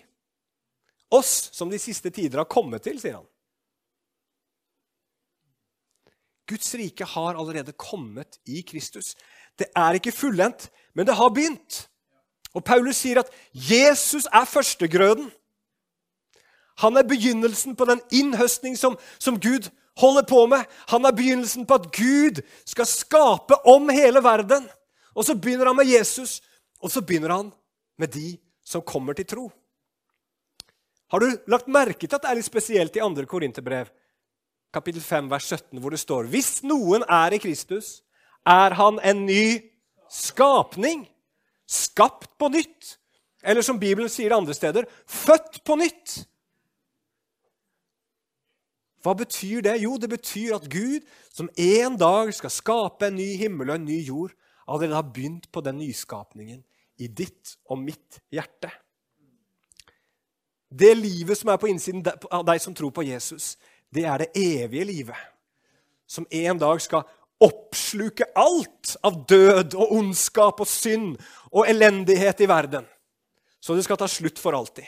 Oss 1.10 1.50
som 1.52 1.70
de 1.70 1.78
siste 1.78 2.10
tider 2.10 2.38
har 2.38 2.48
kommet 2.48 2.84
til, 2.86 3.00
sier 3.00 3.18
han. 3.18 3.26
Guds 6.48 6.74
rike 6.74 7.04
har 7.04 7.34
allerede 7.34 7.72
kommet 7.72 8.38
i 8.46 8.62
Kristus. 8.62 9.14
Det 9.58 9.66
er 9.76 9.98
ikke 9.98 10.12
fullendt, 10.12 10.70
men 10.94 11.06
det 11.06 11.16
har 11.16 11.34
begynt. 11.34 11.88
Og 12.54 12.64
Paulus 12.64 13.02
sier 13.02 13.22
at 13.22 13.30
Jesus 13.54 14.26
er 14.32 14.44
førstegrøden. 14.44 15.30
Han 16.82 16.96
er 16.96 17.08
begynnelsen 17.08 17.76
på 17.76 17.84
den 17.88 18.00
innhøstning 18.12 18.76
som, 18.78 18.98
som 19.18 19.40
Gud 19.40 19.68
holder 20.00 20.26
på 20.28 20.44
med. 20.50 20.64
Han 20.92 21.04
er 21.06 21.16
begynnelsen 21.16 21.66
på 21.68 21.80
at 21.80 21.90
Gud 21.94 22.40
skal 22.68 22.88
skape 22.88 23.58
om 23.68 23.90
hele 23.92 24.22
verden. 24.24 24.68
Og 25.12 25.26
så 25.28 25.36
begynner 25.36 25.68
han 25.68 25.76
med 25.76 25.90
Jesus, 25.90 26.40
og 26.80 26.90
så 26.90 27.02
begynner 27.04 27.34
han 27.34 27.50
med 28.00 28.14
de 28.14 28.36
som 28.64 28.84
kommer 28.84 29.16
til 29.18 29.28
tro. 29.28 29.50
Har 31.12 31.20
du 31.20 31.28
lagt 31.52 31.68
merke 31.68 32.06
til 32.06 32.16
at 32.16 32.24
det 32.24 32.30
er 32.30 32.38
litt 32.38 32.48
spesielt 32.48 32.96
i 32.96 33.02
2. 33.04 33.26
Korinterbrev, 33.28 33.90
kapittel 34.72 35.04
5, 35.04 35.28
vers 35.28 35.44
17, 35.44 35.80
hvor 35.82 35.92
det 35.92 36.00
står 36.00 36.30
Hvis 36.32 36.62
noen 36.64 37.04
er 37.04 37.36
i 37.36 37.40
Kristus, 37.42 38.00
er 38.48 38.72
han 38.78 38.96
en 39.04 39.26
ny 39.26 39.60
skapning. 40.08 41.04
Skapt 41.68 42.30
på 42.40 42.48
nytt. 42.52 42.96
Eller 43.44 43.64
som 43.64 43.78
Bibelen 43.80 44.10
sier 44.12 44.34
andre 44.36 44.54
steder 44.56 44.88
født 45.08 45.60
på 45.66 45.76
nytt. 45.76 46.22
Hva 49.02 49.14
betyr 49.18 49.64
det? 49.66 49.80
Jo, 49.82 49.96
det 49.98 50.10
betyr 50.12 50.54
at 50.56 50.68
Gud, 50.70 51.02
som 51.34 51.50
en 51.58 51.96
dag 51.98 52.30
skal 52.34 52.52
skape 52.54 53.08
en 53.08 53.18
ny 53.18 53.32
himmel 53.40 53.72
og 53.72 53.80
en 53.80 53.88
ny 53.88 53.98
jord, 54.06 54.34
allerede 54.68 54.94
har 55.00 55.10
begynt 55.10 55.48
på 55.52 55.60
den 55.60 55.80
nyskapningen 55.82 56.62
i 57.02 57.08
ditt 57.10 57.56
og 57.66 57.80
mitt 57.82 58.20
hjerte. 58.30 58.70
Det 60.72 60.94
livet 60.96 61.36
som 61.36 61.50
er 61.52 61.58
på 61.60 61.68
innsiden 61.68 62.04
av 62.30 62.46
deg 62.48 62.62
som 62.62 62.74
tror 62.76 62.92
på 62.94 63.04
Jesus, 63.04 63.56
det 63.92 64.06
er 64.08 64.22
det 64.22 64.30
evige 64.38 64.86
livet. 64.88 65.18
Som 66.08 66.26
en 66.30 66.60
dag 66.60 66.80
skal 66.80 67.04
oppsluke 67.42 68.28
alt 68.38 68.94
av 69.04 69.18
død 69.28 69.74
og 69.74 69.92
ondskap 69.98 70.62
og 70.62 70.70
synd 70.70 71.16
og 71.50 71.66
elendighet 71.68 72.40
i 72.44 72.48
verden. 72.48 72.86
Så 73.60 73.74
det 73.76 73.84
skal 73.86 73.98
ta 73.98 74.08
slutt 74.10 74.38
for 74.40 74.54
alltid. 74.56 74.86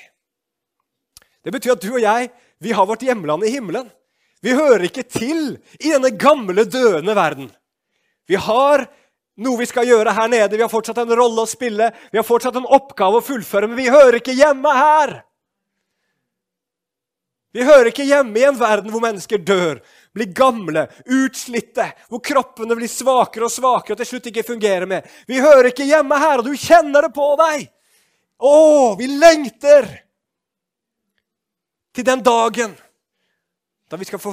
Det 1.44 1.52
betyr 1.52 1.74
at 1.74 1.82
du 1.82 1.90
og 1.92 2.02
jeg 2.02 2.30
vi 2.62 2.72
har 2.72 2.86
vårt 2.88 3.04
hjemland 3.04 3.44
i 3.44 3.52
himmelen. 3.52 3.90
Vi 4.42 4.54
hører 4.56 4.88
ikke 4.88 5.06
til 5.06 5.54
i 5.80 5.92
denne 5.92 6.10
gamle, 6.16 6.66
døende 6.68 7.14
verden. 7.16 7.50
Vi 8.28 8.36
har 8.40 8.86
noe 9.40 9.58
vi 9.58 9.66
skal 9.68 9.88
gjøre 9.88 10.14
her 10.14 10.30
nede. 10.30 10.56
Vi 10.56 10.62
har 10.62 10.72
fortsatt 10.72 11.00
en 11.02 11.14
rolle 11.16 11.44
å 11.44 11.50
spille, 11.50 11.90
vi 12.12 12.20
har 12.20 12.26
fortsatt 12.26 12.58
en 12.60 12.68
oppgave 12.70 13.20
å 13.20 13.24
fullføre, 13.24 13.70
men 13.70 13.80
vi 13.80 13.92
hører 13.92 14.20
ikke 14.20 14.36
hjemme 14.36 14.74
her. 14.78 15.16
Vi 17.54 17.62
hører 17.62 17.92
ikke 17.92 18.06
hjemme 18.06 18.34
i 18.40 18.46
en 18.48 18.56
verden 18.58 18.90
hvor 18.90 19.02
mennesker 19.02 19.38
dør, 19.46 19.78
blir 20.14 20.32
gamle, 20.34 20.88
utslitte, 21.06 21.86
hvor 22.10 22.22
kroppene 22.22 22.74
blir 22.74 22.90
svakere 22.90 23.46
og 23.46 23.54
svakere 23.54 23.94
og 23.94 24.00
til 24.00 24.08
slutt 24.08 24.26
ikke 24.30 24.46
fungerer 24.46 24.90
mer. 24.90 25.06
Vi 25.30 25.38
hører 25.42 25.70
ikke 25.70 25.86
hjemme 25.86 26.18
her, 26.18 26.42
og 26.42 26.48
du 26.48 26.58
kjenner 26.58 27.06
det 27.06 27.12
på 27.14 27.28
deg. 27.38 27.68
Å, 28.42 28.56
vi 28.98 29.06
lengter 29.06 29.86
til 31.94 32.06
den 32.06 32.24
dagen 32.26 32.74
da 33.94 33.98
vi 34.00 34.06
skal 34.08 34.18
få 34.18 34.32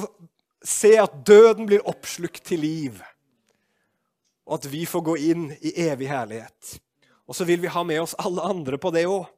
se 0.66 0.96
at 0.98 1.20
døden 1.26 1.68
blir 1.68 1.84
oppslukt 1.86 2.42
til 2.48 2.64
liv, 2.64 2.96
og 4.42 4.56
at 4.58 4.66
vi 4.72 4.82
får 4.90 5.04
gå 5.06 5.14
inn 5.30 5.44
i 5.62 5.70
evig 5.84 6.08
herlighet. 6.10 6.72
Og 7.30 7.38
så 7.38 7.46
vil 7.46 7.62
vi 7.62 7.70
ha 7.70 7.84
med 7.86 8.02
oss 8.02 8.16
alle 8.18 8.42
andre 8.42 8.80
på 8.82 8.90
det 8.90 9.04
òg. 9.06 9.30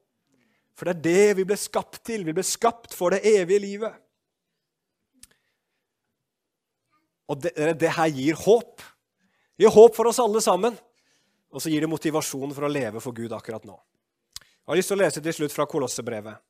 For 0.75 0.89
det 0.89 0.95
er 0.95 1.05
det 1.05 1.37
vi 1.43 1.47
ble 1.51 1.59
skapt 1.61 2.01
til. 2.09 2.25
Vi 2.25 2.33
ble 2.35 2.43
skapt 2.47 2.97
for 2.97 3.13
det 3.13 3.21
evige 3.29 3.61
livet. 3.63 4.01
Og 7.29 7.45
det, 7.45 7.53
det 7.85 7.93
her 8.01 8.11
gir 8.17 8.41
håp. 8.41 8.81
Det 9.55 9.69
gir 9.69 9.77
håp 9.77 9.95
for 9.95 10.09
oss 10.09 10.25
alle 10.25 10.41
sammen. 10.43 10.75
Og 11.53 11.63
så 11.63 11.71
gir 11.71 11.85
det 11.85 11.93
motivasjon 11.93 12.57
for 12.57 12.65
å 12.65 12.73
leve 12.73 13.05
for 13.05 13.15
Gud 13.15 13.37
akkurat 13.37 13.69
nå. 13.69 13.77
Jeg 14.41 14.73
har 14.73 14.81
lyst 14.81 14.91
til 14.91 14.99
å 14.99 15.05
lese 15.05 15.23
til 15.23 15.37
slutt 15.37 15.53
fra 15.53 15.69
Kolossebrevet, 15.69 16.41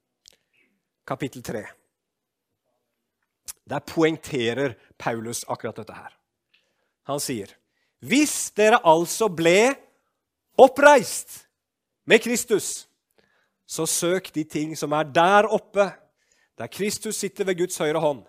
kapittel 1.11 1.43
3. 1.43 1.67
Der 3.71 3.81
poengterer 3.81 4.75
Paulus 4.99 5.45
akkurat 5.49 5.77
dette 5.77 5.95
her. 5.95 6.13
Han 7.09 7.21
sier, 7.21 7.49
'Hvis 8.01 8.51
dere 8.57 8.81
altså 8.85 9.29
ble 9.29 9.75
oppreist 10.59 11.49
med 12.07 12.21
Kristus, 12.21 12.89
så 13.67 13.87
søk 13.87 14.35
de 14.35 14.45
ting 14.45 14.79
som 14.79 14.93
er 14.93 15.03
der 15.03 15.49
oppe, 15.49 15.93
der 16.59 16.67
Kristus 16.67 17.17
sitter 17.17 17.45
ved 17.45 17.59
Guds 17.59 17.79
høyre 17.79 18.01
hånd. 18.01 18.25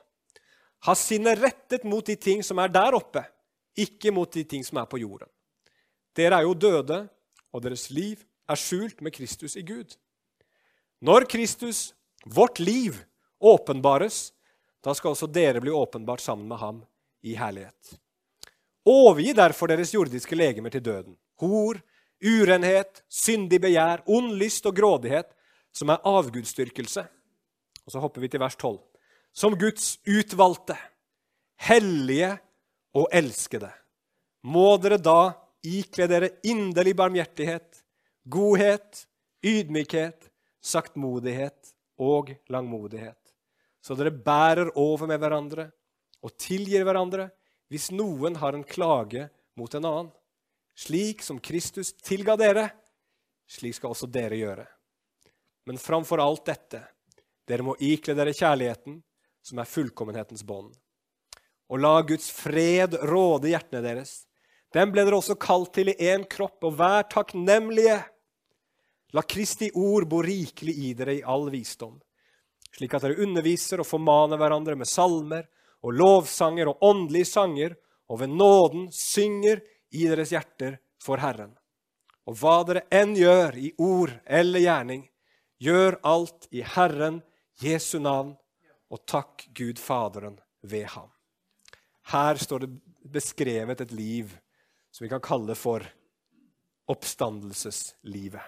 Ha 0.85 0.93
sinnet 0.93 1.41
rettet 1.41 1.83
mot 1.83 2.05
de 2.07 2.15
ting 2.15 2.43
som 2.45 2.57
er 2.57 2.67
der 2.67 2.95
oppe, 2.95 3.23
ikke 3.75 4.11
mot 4.11 4.33
de 4.33 4.43
ting 4.43 4.65
som 4.65 4.77
er 4.77 4.85
på 4.85 4.97
jorden. 4.97 5.27
Dere 6.15 6.39
er 6.39 6.47
jo 6.47 6.53
døde, 6.53 7.09
og 7.51 7.63
deres 7.63 7.89
liv 7.89 8.17
er 8.49 8.55
skjult 8.55 9.01
med 9.01 9.11
Kristus 9.11 9.55
i 9.55 9.65
Gud. 9.65 9.97
Når 11.01 11.27
Kristus, 11.29 11.93
vårt 12.25 12.59
liv, 12.59 12.93
åpenbares, 13.41 14.33
da 14.85 14.93
skal 14.93 15.15
også 15.15 15.29
dere 15.33 15.61
bli 15.63 15.73
åpenbart 15.73 16.21
sammen 16.21 16.47
med 16.47 16.61
ham 16.61 16.81
i 17.25 17.33
herlighet. 17.37 17.95
Overgi 18.85 19.33
derfor 19.33 19.71
deres 19.71 19.93
jordiske 19.95 20.37
legemer 20.37 20.69
til 20.69 20.83
døden. 20.85 21.15
Hor, 21.41 21.79
urenhet, 22.21 23.01
syndig 23.09 23.63
begjær, 23.63 24.03
ond 24.05 24.35
lyst 24.37 24.65
og 24.69 24.75
grådighet, 24.77 25.31
som 25.73 25.89
er 25.89 26.05
avgudsdyrkelse. 26.05 27.01
Og 27.85 27.95
så 27.95 28.03
hopper 28.03 28.21
vi 28.21 28.29
til 28.29 28.43
vers 28.45 28.57
12. 28.61 28.77
Som 29.33 29.57
Guds 29.57 29.97
utvalgte, 30.05 30.77
hellige 31.65 32.35
og 32.95 33.09
elskede, 33.11 33.71
må 34.45 34.77
dere 34.77 35.01
da 35.01 35.33
ikle 35.65 36.05
dere 36.07 36.29
inderlig 36.45 36.93
barmhjertighet, 36.95 37.81
godhet, 38.29 39.05
ydmykhet, 39.41 40.29
saktmodighet 40.61 41.73
og 41.97 42.35
langmodighet 42.53 43.24
så 43.85 43.93
dere 43.93 44.09
bærer 44.09 44.71
over 44.81 45.05
med 45.05 45.21
hverandre 45.21 45.67
og 46.25 46.33
tilgir 46.41 46.85
hverandre 46.87 47.27
hvis 47.69 47.91
noen 47.93 48.37
har 48.41 48.57
en 48.57 48.65
klage 48.65 49.27
mot 49.59 49.73
en 49.77 49.85
annen. 49.85 50.13
Slik 50.75 51.21
som 51.23 51.37
Kristus 51.39 51.93
tilga 52.03 52.33
dere, 52.39 52.65
slik 53.47 53.77
skal 53.77 53.93
også 53.93 54.09
dere 54.11 54.39
gjøre. 54.39 54.65
Men 55.69 55.77
framfor 55.81 56.21
alt 56.21 56.47
dette, 56.49 56.81
dere 57.45 57.65
må 57.65 57.75
ikle 57.79 58.15
dere 58.17 58.33
kjærligheten, 58.35 58.97
som 59.45 59.61
er 59.61 59.69
fullkommenhetens 59.69 60.43
bånd. 60.43 60.73
Og 61.69 61.81
la 61.81 61.93
Guds 62.05 62.31
fred 62.33 62.97
råde 63.05 63.53
hjertene 63.53 63.83
deres. 63.85 64.25
Den 64.73 64.91
ble 64.93 65.05
dere 65.05 65.21
også 65.21 65.37
kalt 65.37 65.75
til 65.77 65.93
i 65.93 65.97
én 66.09 66.25
kropp, 66.29 66.57
og 66.65 66.75
vær 66.81 67.05
takknemlige. 67.13 68.01
La 69.13 69.23
Kristi 69.23 69.69
ord 69.77 70.09
bo 70.09 70.25
rikelig 70.25 70.75
i 70.89 70.91
dere 70.97 71.19
i 71.19 71.23
all 71.23 71.47
visdom 71.53 71.95
slik 72.75 72.93
at 72.95 73.05
dere 73.05 73.21
underviser 73.23 73.81
og 73.81 73.87
formaner 73.87 74.39
hverandre 74.39 74.75
med 74.79 74.89
salmer 74.89 75.47
og 75.85 75.95
lovsanger 75.95 76.71
og 76.71 76.83
åndelige 76.83 77.29
sanger, 77.29 77.75
og 78.09 78.19
ved 78.21 78.33
nåden 78.37 78.89
synger 78.93 79.61
i 79.93 80.05
deres 80.09 80.33
hjerter 80.33 80.77
for 81.01 81.21
Herren. 81.21 81.53
Og 82.25 82.37
hva 82.39 82.59
dere 82.67 82.85
enn 82.93 83.13
gjør 83.17 83.57
i 83.57 83.71
ord 83.81 84.13
eller 84.25 84.61
gjerning, 84.61 85.05
gjør 85.61 85.99
alt 86.05 86.47
i 86.51 86.63
Herren 86.75 87.21
Jesu 87.61 87.99
navn, 88.01 88.33
og 88.91 89.01
takk 89.09 89.47
Gud 89.55 89.79
Faderen 89.81 90.37
ved 90.61 90.89
ham. 90.93 91.09
Her 92.11 92.37
står 92.37 92.65
det 92.65 92.73
beskrevet 93.01 93.81
et 93.81 93.93
liv 93.95 94.33
som 94.93 95.05
vi 95.05 95.09
kan 95.09 95.23
kalle 95.23 95.55
for 95.57 95.85
oppstandelseslivet. 96.91 98.43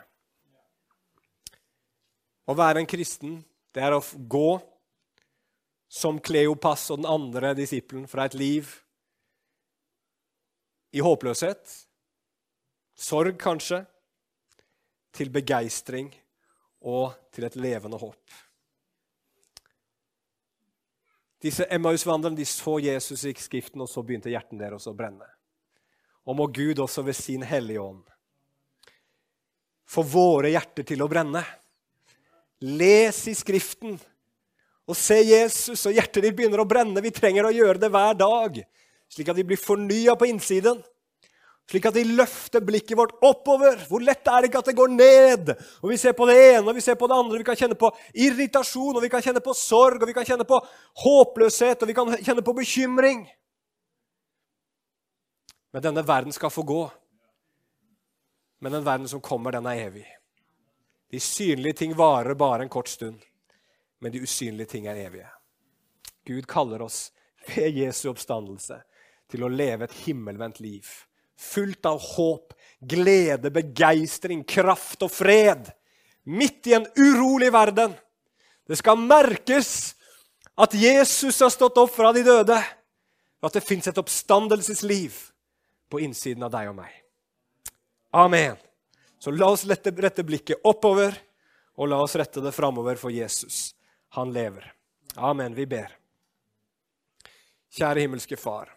Å 2.48 2.56
være 2.56 2.84
en 2.84 2.90
kristen 2.90 3.40
det 3.78 3.84
er 3.86 3.94
å 3.94 4.02
gå 4.02 4.58
som 5.88 6.18
Kleopas 6.20 6.88
og 6.92 7.04
den 7.04 7.10
andre 7.10 7.54
disippelen 7.58 8.08
fra 8.10 8.26
et 8.28 8.36
liv 8.38 8.72
i 10.98 11.04
håpløshet, 11.04 11.76
sorg 12.98 13.38
kanskje, 13.42 13.84
til 15.18 15.32
begeistring 15.34 16.12
og 16.86 17.16
til 17.34 17.48
et 17.48 17.56
levende 17.58 17.98
håp. 17.98 18.36
Disse 21.42 21.66
Emmaus-vandrerne 21.74 22.46
så 22.46 22.76
Jesus 22.82 23.24
i 23.26 23.34
Skriften, 23.38 23.82
og 23.82 23.90
så 23.90 24.04
begynte 24.06 24.30
hjertene 24.30 24.66
deres 24.66 24.86
å 24.90 24.94
brenne. 24.98 25.26
Og 26.28 26.38
må 26.38 26.50
Gud 26.54 26.82
også 26.84 27.06
ved 27.08 27.18
sin 27.18 27.46
Hellige 27.46 27.82
Ånd 27.82 28.06
få 29.88 30.04
våre 30.04 30.52
hjerter 30.52 30.84
til 30.84 31.00
å 31.00 31.08
brenne. 31.08 31.42
Les 32.62 33.18
i 33.30 33.36
Skriften 33.38 33.98
og 34.88 34.96
se 34.96 35.18
Jesus, 35.20 35.84
og 35.86 35.94
hjertet 35.94 36.24
ditt 36.24 36.36
begynner 36.38 36.64
å 36.64 36.68
brenne. 36.68 37.04
Vi 37.04 37.12
trenger 37.12 37.50
å 37.50 37.54
gjøre 37.54 37.82
det 37.82 37.90
hver 37.92 38.16
dag, 38.18 38.62
slik 39.12 39.28
at 39.30 39.36
vi 39.36 39.44
blir 39.50 39.60
fornya 39.60 40.16
på 40.18 40.30
innsiden. 40.30 40.80
Slik 41.68 41.84
at 41.90 41.98
vi 42.00 42.06
løfter 42.08 42.64
blikket 42.64 42.96
vårt 42.96 43.18
oppover. 43.28 43.76
Hvor 43.90 44.00
lett 44.00 44.30
er 44.32 44.40
det 44.40 44.48
ikke 44.48 44.62
at 44.64 44.70
det 44.70 44.78
går 44.78 44.94
ned? 44.94 45.50
Og 45.84 45.92
Vi 45.92 45.98
ser 46.00 46.16
på 46.16 46.28
det 46.30 46.38
ene 46.54 46.70
og 46.70 46.78
vi 46.78 46.84
ser 46.86 46.96
på 46.96 47.10
det 47.12 47.18
andre. 47.18 47.42
Vi 47.42 47.48
kan 47.50 47.60
kjenne 47.60 47.76
på 47.76 47.90
irritasjon, 48.14 48.96
og 48.96 49.04
vi 49.04 49.10
kan 49.12 49.22
kjenne 49.26 49.44
på 49.44 49.54
sorg, 49.54 50.00
og 50.00 50.08
vi 50.08 50.16
kan 50.16 50.26
kjenne 50.26 50.48
på 50.48 50.62
håpløshet, 51.04 51.84
og 51.84 51.92
vi 51.92 51.98
kan 51.98 52.16
kjenne 52.24 52.46
på 52.46 52.56
bekymring. 52.56 53.26
Men 55.76 55.84
denne 55.84 56.08
verden 56.08 56.32
skal 56.32 56.50
få 56.50 56.64
gå. 56.64 56.86
Men 58.64 58.72
den 58.72 58.88
verden 58.88 59.12
som 59.12 59.22
kommer, 59.22 59.52
den 59.52 59.68
er 59.68 59.90
evig. 59.90 60.08
De 61.10 61.20
synlige 61.20 61.74
ting 61.74 61.96
varer 61.96 62.36
bare 62.36 62.64
en 62.64 62.70
kort 62.70 62.88
stund, 62.88 63.20
men 64.00 64.12
de 64.12 64.22
usynlige 64.22 64.68
ting 64.74 64.88
er 64.88 65.00
evige. 65.08 65.30
Gud 66.28 66.48
kaller 66.48 66.82
oss 66.82 67.12
ved 67.48 67.78
Jesu 67.80 68.10
oppstandelse 68.12 68.82
til 69.32 69.44
å 69.44 69.52
leve 69.52 69.88
et 69.88 69.96
himmelvendt 70.04 70.60
liv. 70.64 70.88
Fullt 71.38 71.86
av 71.86 72.02
håp, 72.02 72.54
glede, 72.80 73.52
begeistring, 73.54 74.44
kraft 74.44 75.06
og 75.06 75.14
fred. 75.14 75.70
Midt 76.28 76.68
i 76.68 76.76
en 76.76 76.88
urolig 76.98 77.54
verden. 77.54 77.96
Det 78.68 78.80
skal 78.80 79.00
merkes 79.00 79.96
at 80.60 80.74
Jesus 80.76 81.40
har 81.40 81.54
stått 81.54 81.78
opp 81.80 81.94
fra 81.96 82.12
de 82.16 82.26
døde. 82.26 82.58
Og 83.40 83.48
at 83.48 83.60
det 83.60 83.68
fins 83.68 83.88
et 83.88 84.00
oppstandelsesliv 84.02 85.16
på 85.88 86.02
innsiden 86.04 86.44
av 86.44 86.52
deg 86.52 86.72
og 86.74 86.80
meg. 86.82 86.92
Amen. 88.18 88.58
Så 89.20 89.32
la 89.32 89.50
oss 89.50 89.66
rette, 89.66 90.24
blikket 90.24 90.62
oppover, 90.64 91.16
og 91.78 91.90
la 91.90 92.02
oss 92.02 92.16
rette 92.18 92.42
det 92.42 92.54
framover 92.54 92.96
for 92.96 93.14
Jesus. 93.14 93.76
Han 94.18 94.34
lever. 94.34 94.74
Amen. 95.16 95.56
Vi 95.58 95.66
ber. 95.66 95.94
Kjære 97.74 98.06
himmelske 98.06 98.38
Far. 98.38 98.72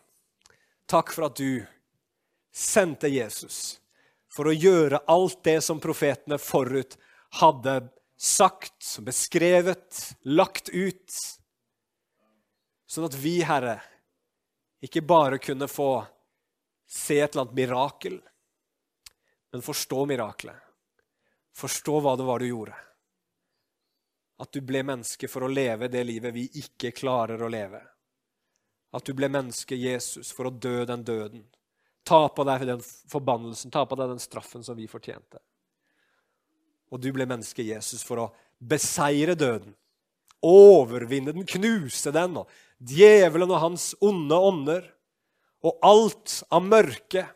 Takk 0.91 1.13
for 1.15 1.29
at 1.29 1.37
du 1.39 1.63
sendte 2.53 3.09
Jesus 3.09 3.79
for 4.31 4.51
å 4.51 4.55
gjøre 4.55 5.03
alt 5.11 5.43
det 5.47 5.61
som 5.65 5.81
profetene 5.83 6.39
forut 6.41 6.97
hadde 7.41 7.77
sagt, 8.21 8.99
beskrevet, 9.01 10.17
lagt 10.29 10.69
ut. 10.69 11.15
Sånn 12.91 13.07
at 13.07 13.17
vi, 13.17 13.39
Herre, 13.47 13.79
ikke 14.85 15.03
bare 15.05 15.39
kunne 15.43 15.69
få 15.71 16.03
se 16.91 17.21
et 17.21 17.33
eller 17.33 17.47
annet 17.47 17.59
mirakel, 17.59 18.19
men 19.53 19.63
forstå 19.63 20.07
miraklet. 20.07 20.57
Forstå 21.57 22.01
hva 22.01 22.17
det 22.17 22.27
var 22.27 22.39
du 22.39 22.49
gjorde. 22.49 22.77
At 24.41 24.53
du 24.53 24.63
ble 24.65 24.83
menneske 24.87 25.29
for 25.29 25.45
å 25.45 25.53
leve 25.53 25.91
det 25.93 26.05
livet 26.09 26.33
vi 26.35 26.47
ikke 26.63 26.95
klarer 26.97 27.43
å 27.43 27.51
leve. 27.53 27.83
At 28.97 29.07
du 29.07 29.13
ble 29.15 29.29
menneske, 29.31 29.77
Jesus, 29.77 30.33
for 30.35 30.49
å 30.49 30.55
dø 30.55 30.85
den 30.89 31.05
døden. 31.07 31.45
Ta 32.07 32.25
på 32.33 32.47
deg 32.49 32.65
den 32.67 32.81
forbannelsen, 32.83 33.71
ta 33.71 33.85
på 33.87 33.99
deg 33.99 34.15
den 34.15 34.23
straffen 34.23 34.65
som 34.67 34.79
vi 34.79 34.89
fortjente. 34.91 35.43
Og 36.91 37.03
du 37.03 37.11
ble 37.15 37.27
menneske, 37.29 37.63
Jesus, 37.63 38.03
for 38.07 38.25
å 38.25 38.31
beseire 38.59 39.37
døden. 39.39 39.77
Overvinne 40.47 41.35
den, 41.37 41.45
knuse 41.47 42.11
den, 42.15 42.41
og 42.41 42.49
djevelen 42.81 43.53
og 43.53 43.63
hans 43.63 43.91
onde 44.03 44.41
ånder. 44.51 44.89
Og 45.61 45.77
alt 45.85 46.41
av 46.49 46.65
mørke. 46.65 47.27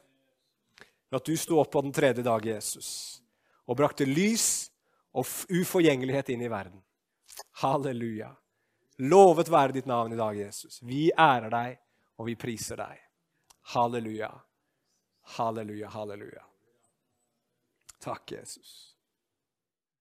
At 1.14 1.24
du 1.24 1.36
sto 1.38 1.60
opp 1.62 1.70
på 1.72 1.82
den 1.84 1.92
tredje 1.94 2.24
dag, 2.26 2.46
Jesus, 2.46 3.22
og 3.68 3.78
brakte 3.78 4.06
lys 4.08 4.70
og 5.14 5.28
uforgjengelighet 5.52 6.32
inn 6.34 6.42
i 6.42 6.50
verden. 6.50 6.80
Halleluja. 7.62 8.32
Lovet 8.98 9.50
være 9.50 9.74
ditt 9.74 9.86
navn 9.90 10.14
i 10.14 10.18
dag, 10.18 10.36
Jesus. 10.38 10.80
Vi 10.82 11.08
ærer 11.10 11.50
deg, 11.50 11.78
og 12.18 12.28
vi 12.28 12.36
priser 12.38 12.78
deg. 12.78 12.98
Halleluja. 13.74 14.30
Halleluja, 15.38 15.88
halleluja. 15.88 16.42
Takk, 18.04 18.32
Jesus. 18.32 18.93